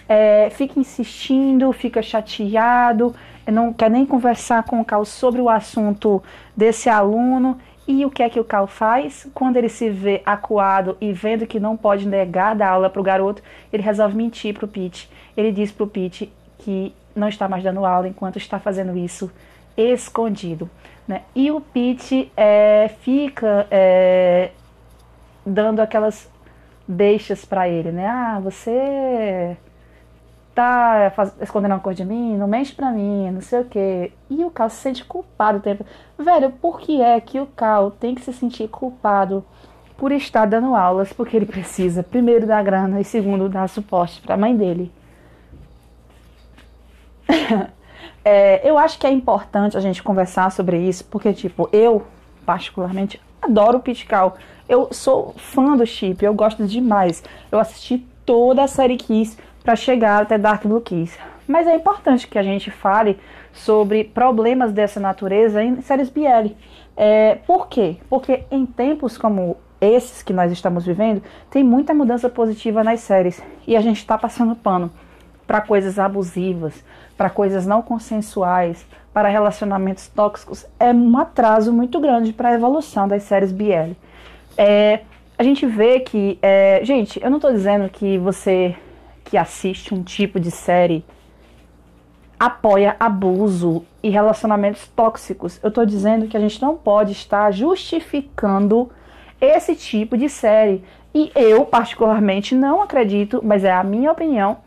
é, 0.09 0.49
fica 0.49 0.79
insistindo, 0.79 1.71
fica 1.71 2.01
chateado, 2.01 3.15
não 3.45 3.71
quer 3.71 3.89
nem 3.89 4.05
conversar 4.05 4.63
com 4.63 4.81
o 4.81 4.85
Cal 4.85 5.05
sobre 5.05 5.41
o 5.41 5.49
assunto 5.49 6.23
desse 6.55 6.89
aluno. 6.89 7.57
E 7.87 8.05
o 8.05 8.09
que 8.09 8.21
é 8.21 8.29
que 8.29 8.39
o 8.39 8.43
Cal 8.43 8.67
faz? 8.67 9.27
Quando 9.33 9.55
ele 9.55 9.69
se 9.69 9.89
vê 9.89 10.21
acuado 10.25 10.97
e 10.99 11.13
vendo 11.13 11.47
que 11.47 11.59
não 11.59 11.77
pode 11.77 12.05
negar 12.05 12.53
da 12.53 12.67
aula 12.67 12.89
para 12.89 12.99
o 12.99 13.03
garoto, 13.03 13.41
ele 13.71 13.81
resolve 13.81 14.15
mentir 14.15 14.53
para 14.53 14.65
o 14.65 14.67
Pete. 14.67 15.09
Ele 15.37 15.51
diz 15.51 15.71
para 15.71 15.85
o 15.85 15.87
Pete 15.87 16.31
que 16.59 16.93
não 17.15 17.29
está 17.29 17.47
mais 17.47 17.63
dando 17.63 17.85
aula 17.85 18.07
enquanto 18.07 18.37
está 18.37 18.59
fazendo 18.59 18.97
isso 18.97 19.31
escondido. 19.77 20.69
Né? 21.07 21.21
E 21.33 21.51
o 21.51 21.61
Pete 21.61 22.31
é, 22.35 22.89
fica 22.99 23.67
é, 23.71 24.51
dando 25.45 25.79
aquelas 25.79 26.29
deixas 26.87 27.45
para 27.45 27.69
ele, 27.69 27.91
né? 27.91 28.07
Ah, 28.07 28.39
você 28.41 29.57
tá 30.57 31.11
faz, 31.15 31.33
escondendo 31.39 31.73
uma 31.73 31.79
coisa 31.79 32.03
de 32.03 32.05
mim, 32.09 32.35
não 32.35 32.47
mente 32.47 32.73
pra 32.73 32.91
mim, 32.91 33.29
não 33.31 33.41
sei 33.41 33.61
o 33.61 33.65
quê. 33.65 34.11
E 34.29 34.43
o 34.43 34.49
Cal 34.49 34.69
se 34.69 34.77
sente 34.77 35.05
culpado 35.05 35.59
o 35.59 35.61
tempo. 35.61 35.85
Velho, 36.17 36.51
por 36.51 36.79
que 36.79 37.01
é 37.01 37.21
que 37.21 37.39
o 37.39 37.45
Cal 37.45 37.91
tem 37.91 38.15
que 38.15 38.21
se 38.21 38.33
sentir 38.33 38.67
culpado 38.67 39.45
por 39.97 40.11
estar 40.11 40.45
dando 40.45 40.75
aulas? 40.75 41.13
Porque 41.13 41.37
ele 41.37 41.45
precisa, 41.45 42.03
primeiro, 42.03 42.47
da 42.47 42.61
grana 42.63 42.99
e 42.99 43.03
segundo, 43.03 43.47
dar 43.47 43.69
suporte 43.69 44.19
pra 44.21 44.35
mãe 44.35 44.55
dele. 44.57 44.91
é, 48.29 48.59
eu 48.61 48.77
acho 48.77 48.99
que 48.99 49.07
é 49.07 49.09
importante 49.09 49.77
a 49.77 49.79
gente 49.79 50.03
conversar 50.03 50.51
sobre 50.51 50.77
isso, 50.77 51.05
porque, 51.05 51.31
tipo, 51.31 51.69
eu, 51.71 52.05
particularmente, 52.45 53.21
adoro 53.41 53.77
o 53.77 53.81
Pete 53.81 54.05
Cal. 54.05 54.35
Eu 54.67 54.89
sou 54.91 55.33
fã 55.37 55.77
do 55.77 55.85
Chip, 55.85 56.25
eu 56.25 56.33
gosto 56.33 56.67
demais. 56.67 57.23
Eu 57.49 57.57
assisti 57.57 58.05
toda 58.25 58.65
a 58.65 58.67
série 58.67 58.97
Kiss 58.97 59.37
para 59.63 59.77
chegar 59.77 60.23
até 60.23 60.37
Dark 60.37 60.65
Blue 60.65 60.81
Kiss. 60.81 61.17
Mas 61.47 61.67
é 61.67 61.75
importante 61.75 62.27
que 62.27 62.37
a 62.37 62.43
gente 62.43 62.69
fale 62.69 63.17
sobre 63.53 64.03
problemas 64.03 64.73
dessa 64.73 64.99
natureza 64.99 65.63
em 65.63 65.79
séries 65.79 66.09
BL. 66.09 66.53
É, 66.97 67.35
por 67.47 67.69
quê? 67.69 67.95
Porque 68.09 68.43
em 68.51 68.65
tempos 68.65 69.17
como 69.17 69.55
esses 69.79 70.21
que 70.21 70.33
nós 70.33 70.51
estamos 70.51 70.85
vivendo, 70.85 71.23
tem 71.49 71.63
muita 71.63 71.93
mudança 71.93 72.27
positiva 72.27 72.83
nas 72.83 72.99
séries. 72.99 73.41
E 73.65 73.77
a 73.77 73.79
gente 73.79 73.99
está 73.99 74.17
passando 74.17 74.53
pano 74.53 74.91
para 75.47 75.61
coisas 75.61 75.97
abusivas, 75.97 76.83
para 77.17 77.29
coisas 77.29 77.65
não 77.65 77.81
consensuais, 77.81 78.85
para 79.13 79.27
relacionamentos 79.27 80.07
tóxicos. 80.07 80.65
É 80.79 80.93
um 80.93 81.17
atraso 81.17 81.73
muito 81.73 81.99
grande 81.99 82.31
para 82.31 82.49
a 82.49 82.53
evolução 82.53 83.07
das 83.07 83.23
séries 83.23 83.51
BL. 83.51 83.93
É, 84.55 85.01
a 85.37 85.43
gente 85.43 85.65
vê 85.65 85.99
que. 85.99 86.37
É, 86.41 86.79
gente, 86.83 87.21
eu 87.21 87.29
não 87.29 87.37
estou 87.37 87.51
dizendo 87.51 87.89
que 87.89 88.17
você 88.17 88.75
que 89.25 89.37
assiste 89.37 89.93
um 89.93 90.03
tipo 90.03 90.39
de 90.39 90.49
série 90.49 91.03
apoia 92.39 92.95
abuso 92.99 93.83
e 94.01 94.09
relacionamentos 94.09 94.87
tóxicos. 94.95 95.59
Eu 95.63 95.69
estou 95.69 95.85
dizendo 95.85 96.27
que 96.27 96.37
a 96.37 96.39
gente 96.39 96.61
não 96.61 96.77
pode 96.77 97.11
estar 97.11 97.51
justificando 97.51 98.89
esse 99.41 99.75
tipo 99.75 100.17
de 100.17 100.29
série. 100.29 100.83
E 101.13 101.31
eu, 101.35 101.65
particularmente, 101.65 102.53
não 102.53 102.81
acredito, 102.81 103.41
mas 103.43 103.63
é 103.63 103.71
a 103.71 103.83
minha 103.83 104.11
opinião, 104.11 104.57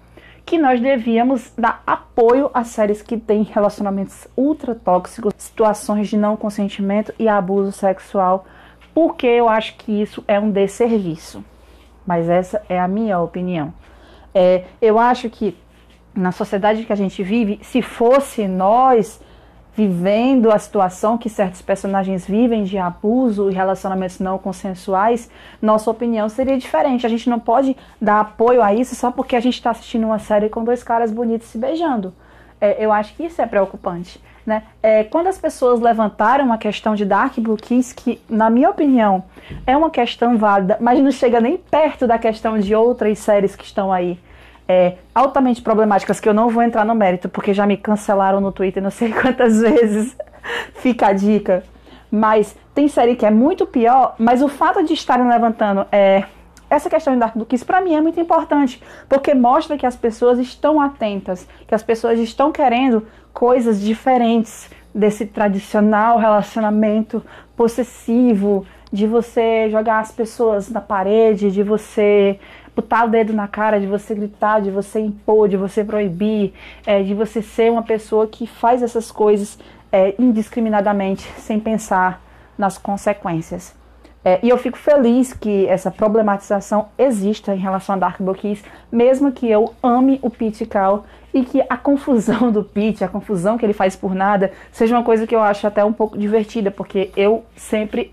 que 0.44 0.58
nós 0.58 0.80
devíamos 0.80 1.52
dar 1.56 1.82
apoio 1.86 2.50
a 2.52 2.64
séries 2.64 3.02
que 3.02 3.16
têm 3.16 3.42
relacionamentos 3.42 4.26
ultra 4.36 4.74
tóxicos, 4.74 5.34
situações 5.38 6.08
de 6.08 6.16
não 6.16 6.36
consentimento 6.36 7.14
e 7.18 7.28
abuso 7.28 7.72
sexual, 7.72 8.44
porque 8.92 9.26
eu 9.26 9.48
acho 9.48 9.76
que 9.76 10.02
isso 10.02 10.24
é 10.26 10.38
um 10.38 10.50
desserviço. 10.50 11.44
Mas 12.06 12.28
essa 12.28 12.62
é 12.68 12.80
a 12.80 12.88
minha 12.88 13.18
opinião. 13.20 13.72
É, 14.34 14.64
eu 14.80 14.98
acho 14.98 15.30
que 15.30 15.56
na 16.14 16.32
sociedade 16.32 16.84
que 16.84 16.92
a 16.92 16.96
gente 16.96 17.22
vive, 17.22 17.60
se 17.62 17.82
fosse 17.82 18.48
nós 18.48 19.20
vivendo 19.74 20.50
a 20.50 20.58
situação 20.58 21.16
que 21.16 21.28
certos 21.28 21.62
personagens 21.62 22.26
vivem 22.26 22.64
de 22.64 22.76
abuso 22.78 23.50
e 23.50 23.54
relacionamentos 23.54 24.18
não 24.18 24.38
consensuais, 24.38 25.30
nossa 25.60 25.90
opinião 25.90 26.28
seria 26.28 26.58
diferente. 26.58 27.06
A 27.06 27.08
gente 27.08 27.30
não 27.30 27.38
pode 27.38 27.76
dar 28.00 28.20
apoio 28.20 28.62
a 28.62 28.74
isso 28.74 28.94
só 28.94 29.10
porque 29.10 29.36
a 29.36 29.40
gente 29.40 29.54
está 29.54 29.70
assistindo 29.70 30.04
uma 30.04 30.18
série 30.18 30.48
com 30.48 30.64
dois 30.64 30.82
caras 30.82 31.12
bonitos 31.12 31.48
se 31.48 31.58
beijando. 31.58 32.12
É, 32.60 32.84
eu 32.84 32.92
acho 32.92 33.14
que 33.14 33.24
isso 33.24 33.40
é 33.40 33.46
preocupante. 33.46 34.20
Né? 34.44 34.64
É, 34.82 35.04
quando 35.04 35.28
as 35.28 35.38
pessoas 35.38 35.80
levantaram 35.80 36.52
a 36.52 36.58
questão 36.58 36.94
de 36.94 37.04
Dark 37.04 37.38
Blue 37.38 37.56
Kiss, 37.56 37.94
que, 37.94 38.20
na 38.28 38.50
minha 38.50 38.70
opinião, 38.70 39.22
é 39.66 39.76
uma 39.76 39.90
questão 39.90 40.36
válida, 40.36 40.76
mas 40.80 40.98
não 40.98 41.10
chega 41.10 41.40
nem 41.40 41.56
perto 41.56 42.06
da 42.06 42.18
questão 42.18 42.58
de 42.58 42.74
outras 42.74 43.18
séries 43.18 43.54
que 43.54 43.64
estão 43.64 43.92
aí 43.92 44.18
é, 44.70 44.94
altamente 45.12 45.60
problemáticas, 45.60 46.20
que 46.20 46.28
eu 46.28 46.32
não 46.32 46.48
vou 46.48 46.62
entrar 46.62 46.84
no 46.84 46.94
mérito, 46.94 47.28
porque 47.28 47.52
já 47.52 47.66
me 47.66 47.76
cancelaram 47.76 48.40
no 48.40 48.52
Twitter 48.52 48.80
não 48.80 48.90
sei 48.90 49.10
quantas 49.20 49.60
vezes. 49.60 50.16
Fica 50.74 51.08
a 51.08 51.12
dica. 51.12 51.64
Mas 52.08 52.56
tem 52.72 52.86
série 52.86 53.16
que 53.16 53.26
é 53.26 53.30
muito 53.32 53.66
pior, 53.66 54.14
mas 54.16 54.42
o 54.42 54.48
fato 54.48 54.84
de 54.84 54.92
estarem 54.92 55.28
levantando 55.28 55.84
é, 55.90 56.22
essa 56.68 56.88
questão 56.88 57.18
Dark 57.18 57.34
Blue 57.34 57.46
Kiss, 57.46 57.64
para 57.64 57.80
mim, 57.80 57.94
é 57.94 58.00
muito 58.00 58.20
importante, 58.20 58.80
porque 59.08 59.34
mostra 59.34 59.76
que 59.76 59.84
as 59.84 59.96
pessoas 59.96 60.38
estão 60.38 60.80
atentas, 60.80 61.48
que 61.66 61.74
as 61.74 61.82
pessoas 61.82 62.20
estão 62.20 62.52
querendo 62.52 63.04
coisas 63.32 63.80
diferentes 63.80 64.70
desse 64.94 65.26
tradicional 65.26 66.16
relacionamento 66.16 67.24
possessivo, 67.56 68.64
de 68.92 69.06
você 69.06 69.68
jogar 69.70 70.00
as 70.00 70.12
pessoas 70.12 70.68
na 70.68 70.80
parede, 70.80 71.50
de 71.50 71.62
você 71.62 72.38
botar 72.80 73.04
o 73.04 73.08
dedo 73.08 73.32
na 73.32 73.46
cara, 73.46 73.78
de 73.78 73.86
você 73.86 74.14
gritar, 74.14 74.60
de 74.60 74.70
você 74.70 75.00
impor, 75.00 75.48
de 75.48 75.56
você 75.56 75.84
proibir, 75.84 76.52
é, 76.86 77.02
de 77.02 77.14
você 77.14 77.42
ser 77.42 77.70
uma 77.70 77.82
pessoa 77.82 78.26
que 78.26 78.46
faz 78.46 78.82
essas 78.82 79.12
coisas 79.12 79.58
é, 79.92 80.14
indiscriminadamente, 80.18 81.22
sem 81.36 81.60
pensar 81.60 82.22
nas 82.56 82.78
consequências. 82.78 83.78
É, 84.24 84.38
e 84.42 84.48
eu 84.48 84.58
fico 84.58 84.76
feliz 84.76 85.32
que 85.32 85.66
essa 85.66 85.90
problematização 85.90 86.88
exista 86.98 87.54
em 87.54 87.58
relação 87.58 87.94
a 87.94 87.98
Dark 87.98 88.20
Bookies, 88.20 88.62
mesmo 88.90 89.32
que 89.32 89.48
eu 89.48 89.74
ame 89.82 90.18
o 90.22 90.28
Pete 90.28 90.66
Cal 90.66 91.06
e 91.32 91.42
que 91.42 91.62
a 91.68 91.76
confusão 91.76 92.50
do 92.52 92.62
Pete, 92.62 93.04
a 93.04 93.08
confusão 93.08 93.56
que 93.56 93.64
ele 93.64 93.72
faz 93.72 93.96
por 93.96 94.14
nada, 94.14 94.52
seja 94.72 94.94
uma 94.94 95.04
coisa 95.04 95.26
que 95.26 95.34
eu 95.34 95.42
acho 95.42 95.66
até 95.66 95.84
um 95.84 95.92
pouco 95.92 96.18
divertida, 96.18 96.70
porque 96.70 97.10
eu 97.16 97.44
sempre 97.56 98.12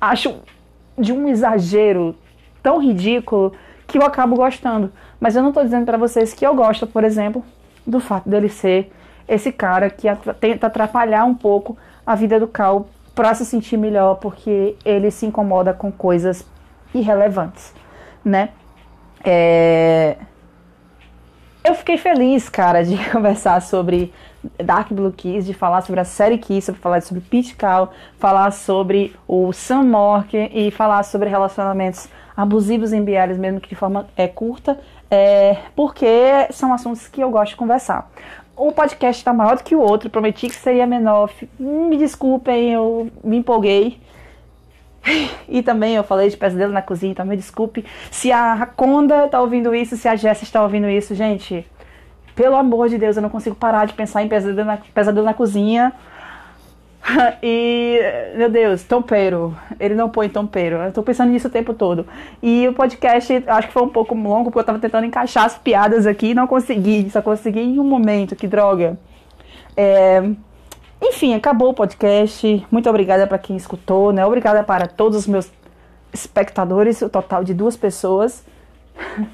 acho 0.00 0.34
de 0.98 1.12
um 1.12 1.28
exagero 1.28 2.14
tão 2.62 2.80
ridículo 2.80 3.52
que 3.86 3.98
eu 3.98 4.02
acabo 4.02 4.36
gostando. 4.36 4.92
Mas 5.20 5.36
eu 5.36 5.42
não 5.42 5.50
estou 5.50 5.64
dizendo 5.64 5.86
para 5.86 5.98
vocês 5.98 6.32
que 6.32 6.46
eu 6.46 6.54
gosto, 6.54 6.86
por 6.86 7.04
exemplo, 7.04 7.44
do 7.86 8.00
fato 8.00 8.28
dele 8.28 8.48
ser 8.48 8.92
esse 9.28 9.50
cara 9.52 9.90
que 9.90 10.08
tenta 10.40 10.66
atrapalhar 10.66 11.24
um 11.24 11.34
pouco 11.34 11.76
a 12.06 12.14
vida 12.14 12.38
do 12.38 12.46
Cal 12.46 12.88
para 13.14 13.34
se 13.34 13.44
sentir 13.44 13.76
melhor, 13.76 14.16
porque 14.16 14.76
ele 14.84 15.10
se 15.10 15.26
incomoda 15.26 15.72
com 15.72 15.90
coisas 15.90 16.46
irrelevantes, 16.94 17.72
né? 18.24 18.50
É... 19.24 20.16
Eu 21.64 21.74
fiquei 21.74 21.98
feliz, 21.98 22.48
cara, 22.48 22.84
de 22.84 22.96
conversar 23.10 23.60
sobre 23.62 24.12
Dark 24.62 24.92
Blue 24.92 25.10
Kiss, 25.10 25.46
de 25.46 25.54
falar 25.54 25.80
sobre 25.80 26.00
a 26.00 26.04
série 26.04 26.38
Kiss, 26.38 26.66
sobre 26.66 26.80
falar 26.80 27.02
sobre 27.02 27.22
Pete 27.22 27.56
Cal, 27.56 27.92
falar 28.18 28.52
sobre 28.52 29.16
o 29.26 29.52
Sam 29.52 29.84
Mork 29.84 30.34
e 30.34 30.70
falar 30.70 31.02
sobre 31.02 31.28
relacionamentos 31.28 32.08
abusivos 32.36 32.92
em 32.92 33.02
biares, 33.02 33.38
mesmo 33.38 33.60
que 33.60 33.68
de 33.68 33.74
forma 33.74 34.06
é, 34.16 34.28
curta, 34.28 34.78
é, 35.10 35.56
porque 35.74 36.06
são 36.50 36.72
assuntos 36.72 37.08
que 37.08 37.20
eu 37.20 37.30
gosto 37.30 37.50
de 37.52 37.56
conversar. 37.56 38.10
um 38.58 38.70
podcast 38.72 39.20
está 39.20 39.32
maior 39.32 39.56
do 39.56 39.64
que 39.64 39.74
o 39.74 39.80
outro. 39.80 40.10
Prometi 40.10 40.48
que 40.48 40.54
seria 40.54 40.86
menor. 40.86 41.30
Me 41.58 41.96
desculpem, 41.96 42.72
eu 42.72 43.10
me 43.22 43.38
empolguei. 43.38 44.00
E 45.48 45.62
também 45.62 45.94
eu 45.94 46.02
falei 46.02 46.28
de 46.28 46.36
pesadelo 46.36 46.72
na 46.72 46.82
cozinha, 46.82 47.12
então 47.12 47.24
me 47.24 47.36
desculpe. 47.36 47.84
Se 48.10 48.32
a 48.32 48.54
Raconda 48.54 49.28
tá 49.28 49.40
ouvindo 49.40 49.74
isso, 49.74 49.96
se 49.96 50.08
a 50.08 50.16
Jess 50.16 50.42
está 50.42 50.62
ouvindo 50.62 50.88
isso, 50.88 51.14
gente, 51.14 51.64
pelo 52.34 52.56
amor 52.56 52.88
de 52.88 52.98
Deus, 52.98 53.16
eu 53.16 53.22
não 53.22 53.30
consigo 53.30 53.54
parar 53.54 53.86
de 53.86 53.94
pensar 53.94 54.22
em 54.22 54.28
pesadelo 54.28 54.66
na, 54.66 54.76
pesadelo 54.76 55.24
na 55.24 55.34
cozinha. 55.34 55.92
E, 57.42 58.00
meu 58.36 58.50
Deus, 58.50 58.82
tompeiro. 58.82 59.56
Ele 59.78 59.94
não 59.94 60.08
põe 60.08 60.28
tompeiro. 60.28 60.76
Eu 60.76 60.92
tô 60.92 61.02
pensando 61.02 61.30
nisso 61.30 61.48
o 61.48 61.50
tempo 61.50 61.72
todo. 61.74 62.06
E 62.42 62.66
o 62.68 62.72
podcast, 62.72 63.44
acho 63.46 63.68
que 63.68 63.72
foi 63.72 63.82
um 63.82 63.88
pouco 63.88 64.14
longo, 64.14 64.44
porque 64.44 64.58
eu 64.58 64.64
tava 64.64 64.78
tentando 64.78 65.06
encaixar 65.06 65.44
as 65.44 65.56
piadas 65.56 66.06
aqui 66.06 66.28
e 66.28 66.34
não 66.34 66.46
consegui. 66.46 67.08
Só 67.10 67.22
consegui 67.22 67.60
em 67.60 67.78
um 67.78 67.84
momento, 67.84 68.36
que 68.36 68.46
droga. 68.46 68.98
É... 69.76 70.22
Enfim, 71.00 71.34
acabou 71.34 71.70
o 71.70 71.74
podcast. 71.74 72.66
Muito 72.70 72.88
obrigada 72.88 73.26
para 73.26 73.38
quem 73.38 73.56
escutou, 73.56 74.12
né? 74.12 74.24
Obrigada 74.24 74.62
para 74.64 74.86
todos 74.86 75.18
os 75.18 75.26
meus 75.26 75.50
espectadores, 76.12 77.02
o 77.02 77.08
total 77.08 77.44
de 77.44 77.54
duas 77.54 77.76
pessoas. 77.76 78.44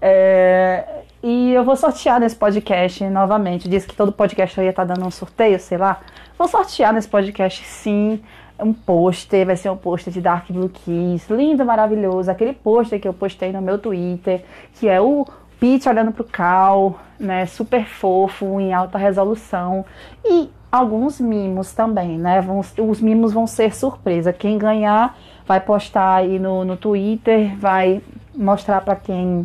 é... 0.00 0.84
E 1.20 1.52
eu 1.52 1.64
vou 1.64 1.74
sortear 1.74 2.20
nesse 2.20 2.36
podcast 2.36 3.02
novamente. 3.08 3.68
Disse 3.68 3.88
que 3.88 3.96
todo 3.96 4.12
podcast 4.12 4.56
eu 4.56 4.62
ia 4.62 4.70
estar 4.70 4.86
tá 4.86 4.94
dando 4.94 5.04
um 5.04 5.10
sorteio, 5.10 5.58
sei 5.58 5.76
lá. 5.76 6.00
Vou 6.38 6.46
sortear 6.46 6.92
nesse 6.92 7.08
podcast 7.08 7.64
sim 7.64 8.22
um 8.60 8.72
pôster, 8.72 9.44
vai 9.44 9.56
ser 9.56 9.70
um 9.70 9.76
pôster 9.76 10.12
de 10.12 10.20
Dark 10.20 10.48
Blue 10.48 10.68
Kiss, 10.68 11.32
lindo, 11.32 11.64
maravilhoso. 11.64 12.30
Aquele 12.30 12.52
pôster 12.52 13.00
que 13.00 13.08
eu 13.08 13.12
postei 13.12 13.50
no 13.50 13.60
meu 13.60 13.76
Twitter, 13.76 14.44
que 14.74 14.88
é 14.88 15.00
o 15.00 15.26
Pete 15.58 15.88
olhando 15.88 16.12
pro 16.12 16.22
Cal, 16.22 17.00
né? 17.18 17.44
Super 17.46 17.84
fofo, 17.86 18.60
em 18.60 18.72
alta 18.72 18.96
resolução. 18.96 19.84
E 20.24 20.48
alguns 20.70 21.20
mimos 21.20 21.72
também, 21.72 22.16
né? 22.16 22.40
Vão, 22.40 22.60
os 22.60 23.00
mimos 23.00 23.32
vão 23.32 23.48
ser 23.48 23.74
surpresa. 23.74 24.32
Quem 24.32 24.58
ganhar 24.58 25.18
vai 25.44 25.58
postar 25.58 26.18
aí 26.18 26.38
no, 26.38 26.64
no 26.64 26.76
Twitter, 26.76 27.58
vai 27.58 28.00
mostrar 28.32 28.80
para 28.82 28.94
quem 28.94 29.44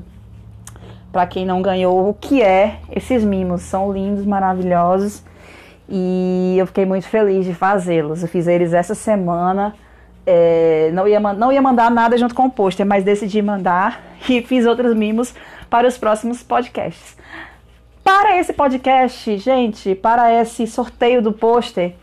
para 1.11 1.25
quem 1.25 1.43
não 1.43 1.59
ganhou 1.59 2.07
o 2.07 2.13
que 2.13 2.43
é 2.43 2.79
esses 2.91 3.23
mimos. 3.23 3.63
São 3.63 3.91
lindos, 3.91 4.27
maravilhosos. 4.27 5.23
E 5.87 6.55
eu 6.57 6.65
fiquei 6.67 6.85
muito 6.85 7.07
feliz 7.07 7.45
de 7.45 7.53
fazê-los. 7.53 8.21
Eu 8.21 8.29
fiz 8.29 8.47
eles 8.47 8.73
essa 8.73 8.95
semana. 8.95 9.75
É, 10.25 10.89
não, 10.93 11.07
ia, 11.07 11.19
não 11.19 11.51
ia 11.51 11.61
mandar 11.61 11.91
nada 11.91 12.17
junto 12.17 12.33
com 12.33 12.45
o 12.45 12.51
pôster, 12.51 12.85
mas 12.85 13.03
decidi 13.03 13.41
mandar 13.41 14.01
e 14.29 14.41
fiz 14.41 14.65
outros 14.65 14.95
mimos 14.95 15.33
para 15.69 15.87
os 15.87 15.97
próximos 15.97 16.41
podcasts. 16.41 17.17
Para 18.03 18.37
esse 18.37 18.53
podcast, 18.53 19.37
gente, 19.37 19.95
para 19.95 20.41
esse 20.41 20.67
sorteio 20.67 21.21
do 21.21 21.31
pôster, 21.31 21.95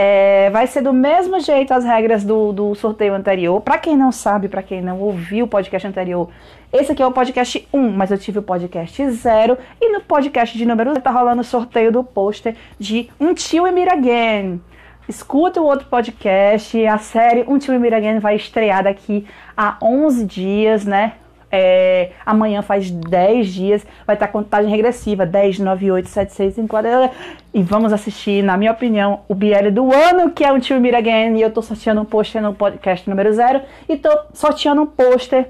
é, 0.00 0.48
vai 0.50 0.64
ser 0.68 0.80
do 0.80 0.92
mesmo 0.92 1.40
jeito 1.40 1.74
as 1.74 1.84
regras 1.84 2.22
do, 2.22 2.52
do 2.52 2.72
sorteio 2.76 3.14
anterior. 3.14 3.60
Para 3.60 3.78
quem 3.78 3.96
não 3.96 4.12
sabe, 4.12 4.48
para 4.48 4.62
quem 4.62 4.80
não 4.80 5.00
ouviu 5.00 5.46
o 5.46 5.48
podcast 5.48 5.88
anterior, 5.88 6.28
esse 6.72 6.92
aqui 6.92 7.02
é 7.02 7.06
o 7.06 7.10
podcast 7.10 7.66
1, 7.72 7.90
mas 7.90 8.12
eu 8.12 8.16
tive 8.16 8.38
o 8.38 8.42
podcast 8.42 9.10
0. 9.10 9.58
E 9.80 9.92
no 9.92 10.00
podcast 10.02 10.56
de 10.56 10.64
número 10.64 11.00
tá 11.00 11.10
rolando 11.10 11.40
o 11.40 11.44
sorteio 11.44 11.90
do 11.90 12.04
pôster 12.04 12.54
de 12.78 13.10
Um 13.18 13.34
Tio 13.34 13.66
e 13.66 13.88
Again. 13.88 14.60
Escuta 15.08 15.60
o 15.60 15.64
outro 15.64 15.88
podcast, 15.88 16.86
a 16.86 16.98
série 16.98 17.44
Um 17.48 17.58
Tio 17.58 17.74
e 17.74 17.92
Again 17.92 18.20
vai 18.20 18.36
estrear 18.36 18.84
daqui 18.84 19.26
a 19.56 19.78
11 19.82 20.24
dias, 20.24 20.84
né? 20.84 21.14
É, 21.50 22.10
amanhã 22.26 22.60
faz 22.60 22.90
10 22.90 23.48
dias, 23.48 23.86
vai 24.06 24.14
estar 24.14 24.28
contagem 24.28 24.70
regressiva: 24.70 25.24
10, 25.24 25.60
9, 25.60 25.90
8, 25.90 26.08
7, 26.08 26.32
6, 26.32 26.54
5, 26.54 26.68
4. 26.68 27.10
E 27.54 27.62
vamos 27.62 27.92
assistir, 27.92 28.42
na 28.42 28.56
minha 28.56 28.72
opinião, 28.72 29.20
o 29.28 29.34
BL 29.34 29.70
do 29.72 29.92
ano, 29.92 30.30
que 30.30 30.44
é 30.44 30.52
um 30.52 30.58
Tio 30.58 30.76
Again. 30.76 31.36
E 31.36 31.42
eu 31.42 31.50
tô 31.50 31.62
sorteando 31.62 32.02
um 32.02 32.04
pôster 32.04 32.42
no 32.42 32.54
podcast 32.54 33.08
número 33.08 33.32
0 33.32 33.62
e 33.88 33.96
tô 33.96 34.10
sorteando 34.34 34.82
um 34.82 34.86
pôster 34.86 35.48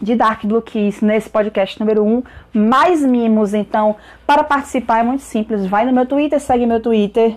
de 0.00 0.14
Dark 0.14 0.44
Blue 0.44 0.62
Kiss 0.62 1.04
nesse 1.04 1.28
podcast 1.28 1.80
número 1.80 2.04
1, 2.04 2.08
um, 2.08 2.22
mais 2.52 3.02
mimos. 3.02 3.52
Então, 3.54 3.96
para 4.26 4.44
participar 4.44 5.00
é 5.00 5.02
muito 5.02 5.22
simples. 5.22 5.66
Vai 5.66 5.84
no 5.84 5.92
meu 5.92 6.06
Twitter, 6.06 6.38
segue 6.38 6.66
meu 6.66 6.80
Twitter. 6.80 7.36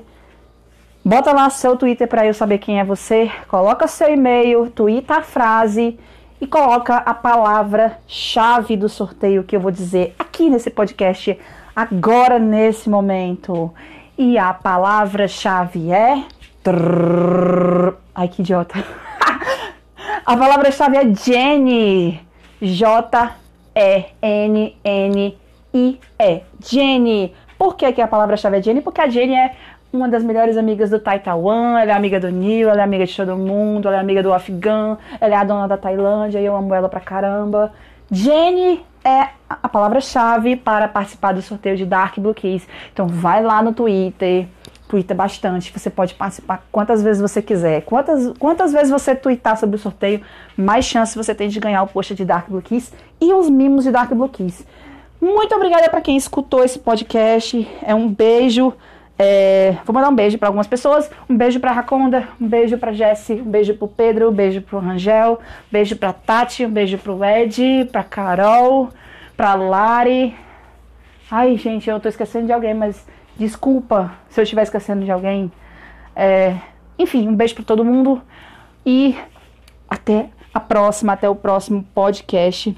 Bota 1.03 1.31
lá 1.31 1.49
seu 1.49 1.75
Twitter 1.75 2.07
para 2.07 2.25
eu 2.25 2.33
saber 2.33 2.59
quem 2.59 2.79
é 2.79 2.83
você. 2.83 3.31
Coloca 3.47 3.87
seu 3.87 4.13
e-mail, 4.13 4.69
twitta 4.69 5.15
a 5.15 5.21
frase 5.23 5.97
e 6.41 6.47
coloca 6.47 6.97
a 6.97 7.13
palavra-chave 7.13 8.77
do 8.77 8.87
sorteio 8.87 9.43
que 9.43 9.55
eu 9.55 9.59
vou 9.59 9.71
dizer 9.71 10.15
aqui 10.17 10.49
nesse 10.49 10.69
podcast, 10.69 11.37
agora 11.75 12.39
nesse 12.39 12.89
momento. 12.89 13.73
E 14.17 14.37
a 14.37 14.53
palavra-chave 14.53 15.91
é. 15.91 16.23
Ai, 18.15 18.27
que 18.27 18.41
idiota. 18.41 18.75
a 20.25 20.37
palavra-chave 20.37 20.97
é 20.97 21.13
Jenny. 21.13 22.21
J-E-N-N-I-E. 22.61 23.29
Jenny. 26.59 27.33
Por 27.57 27.75
que, 27.75 27.91
que 27.91 28.01
a 28.01 28.07
palavra-chave 28.07 28.57
é 28.57 28.61
Jenny? 28.61 28.81
Porque 28.81 29.01
a 29.01 29.09
Jenny 29.09 29.35
é 29.35 29.55
uma 29.91 30.07
das 30.07 30.23
melhores 30.23 30.55
amigas 30.57 30.89
do 30.89 30.99
Taiwan, 30.99 31.79
ela 31.79 31.91
é 31.91 31.95
amiga 31.95 32.19
do 32.19 32.31
Neil, 32.31 32.69
ela 32.69 32.81
é 32.81 32.83
amiga 32.83 33.05
de 33.05 33.15
todo 33.15 33.35
mundo, 33.35 33.87
ela 33.87 33.97
é 33.97 33.99
amiga 33.99 34.21
do 34.21 34.33
Afeghan, 34.33 34.97
ela 35.19 35.33
é 35.33 35.37
a 35.37 35.43
dona 35.43 35.67
da 35.67 35.77
Tailândia 35.77 36.39
e 36.39 36.45
eu 36.45 36.55
amo 36.55 36.73
ela 36.73 36.87
pra 36.87 36.99
caramba. 36.99 37.71
Jenny 38.11 38.83
é 39.03 39.29
a 39.49 39.67
palavra-chave 39.67 40.55
para 40.55 40.87
participar 40.87 41.33
do 41.33 41.41
sorteio 41.41 41.75
de 41.75 41.85
Dark 41.85 42.17
Blue 42.19 42.33
Keys. 42.33 42.67
Então 42.93 43.07
vai 43.07 43.41
lá 43.41 43.61
no 43.61 43.73
Twitter, 43.73 44.47
twitta 44.87 45.15
bastante. 45.15 45.71
Você 45.71 45.89
pode 45.89 46.13
participar 46.13 46.63
quantas 46.71 47.01
vezes 47.01 47.21
você 47.21 47.41
quiser. 47.41 47.81
Quantas, 47.81 48.33
quantas 48.37 48.71
vezes 48.73 48.89
você 48.89 49.15
twittar 49.15 49.57
sobre 49.57 49.75
o 49.75 49.79
sorteio, 49.79 50.21
mais 50.57 50.85
chance 50.85 51.15
você 51.15 51.33
tem 51.33 51.49
de 51.49 51.59
ganhar 51.59 51.83
o 51.83 51.87
post 51.87 52.13
de 52.13 52.25
Dark 52.25 52.49
Blue 52.49 52.61
Keys 52.61 52.91
e 53.21 53.33
os 53.33 53.49
mimos 53.49 53.83
de 53.83 53.91
Dark 53.91 54.11
Blue 54.11 54.29
Keys. 54.29 54.65
Muito 55.21 55.53
obrigada 55.55 55.89
para 55.89 56.01
quem 56.01 56.15
escutou 56.15 56.63
esse 56.63 56.79
podcast. 56.79 57.67
É 57.83 57.93
um 57.93 58.07
beijo. 58.07 58.73
É, 59.21 59.75
vou 59.85 59.93
mandar 59.93 60.09
um 60.09 60.15
beijo 60.15 60.37
para 60.37 60.47
algumas 60.47 60.65
pessoas. 60.65 61.11
Um 61.29 61.35
beijo 61.35 61.59
para 61.59 61.73
Raconda, 61.73 62.27
um 62.39 62.47
beijo 62.47 62.77
para 62.77 62.93
Jesse, 62.93 63.33
um 63.33 63.51
beijo 63.51 63.75
para 63.75 63.87
Pedro, 63.89 64.29
um 64.29 64.33
beijo 64.33 64.61
para 64.61 64.79
Rangel, 64.79 65.33
um 65.33 65.71
beijo 65.71 65.97
para 65.97 66.13
Tati, 66.13 66.65
um 66.65 66.71
beijo 66.71 66.97
para 66.97 67.13
o 67.13 67.25
Ed, 67.25 67.89
para 67.91 68.03
Carol, 68.03 68.89
para 69.35 69.55
Lari. 69.55 70.33
Ai, 71.29 71.57
gente, 71.57 71.89
eu 71.89 71.99
tô 71.99 72.07
esquecendo 72.07 72.45
de 72.45 72.53
alguém, 72.53 72.73
mas 72.73 73.05
Desculpa 73.39 74.11
se 74.29 74.37
eu 74.37 74.43
estiver 74.43 74.63
esquecendo 74.63 75.05
de 75.05 75.11
alguém. 75.11 75.49
É, 76.13 76.57
enfim, 76.99 77.25
um 77.29 77.33
beijo 77.33 77.55
para 77.55 77.63
todo 77.63 77.85
mundo 77.85 78.21
e 78.85 79.17
até 79.89 80.29
a 80.53 80.59
próxima, 80.59 81.13
até 81.13 81.29
o 81.29 81.35
próximo 81.35 81.87
podcast. 81.95 82.77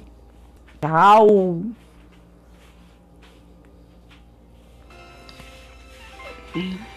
Tchau! 0.80 1.80
嗯 6.53 6.90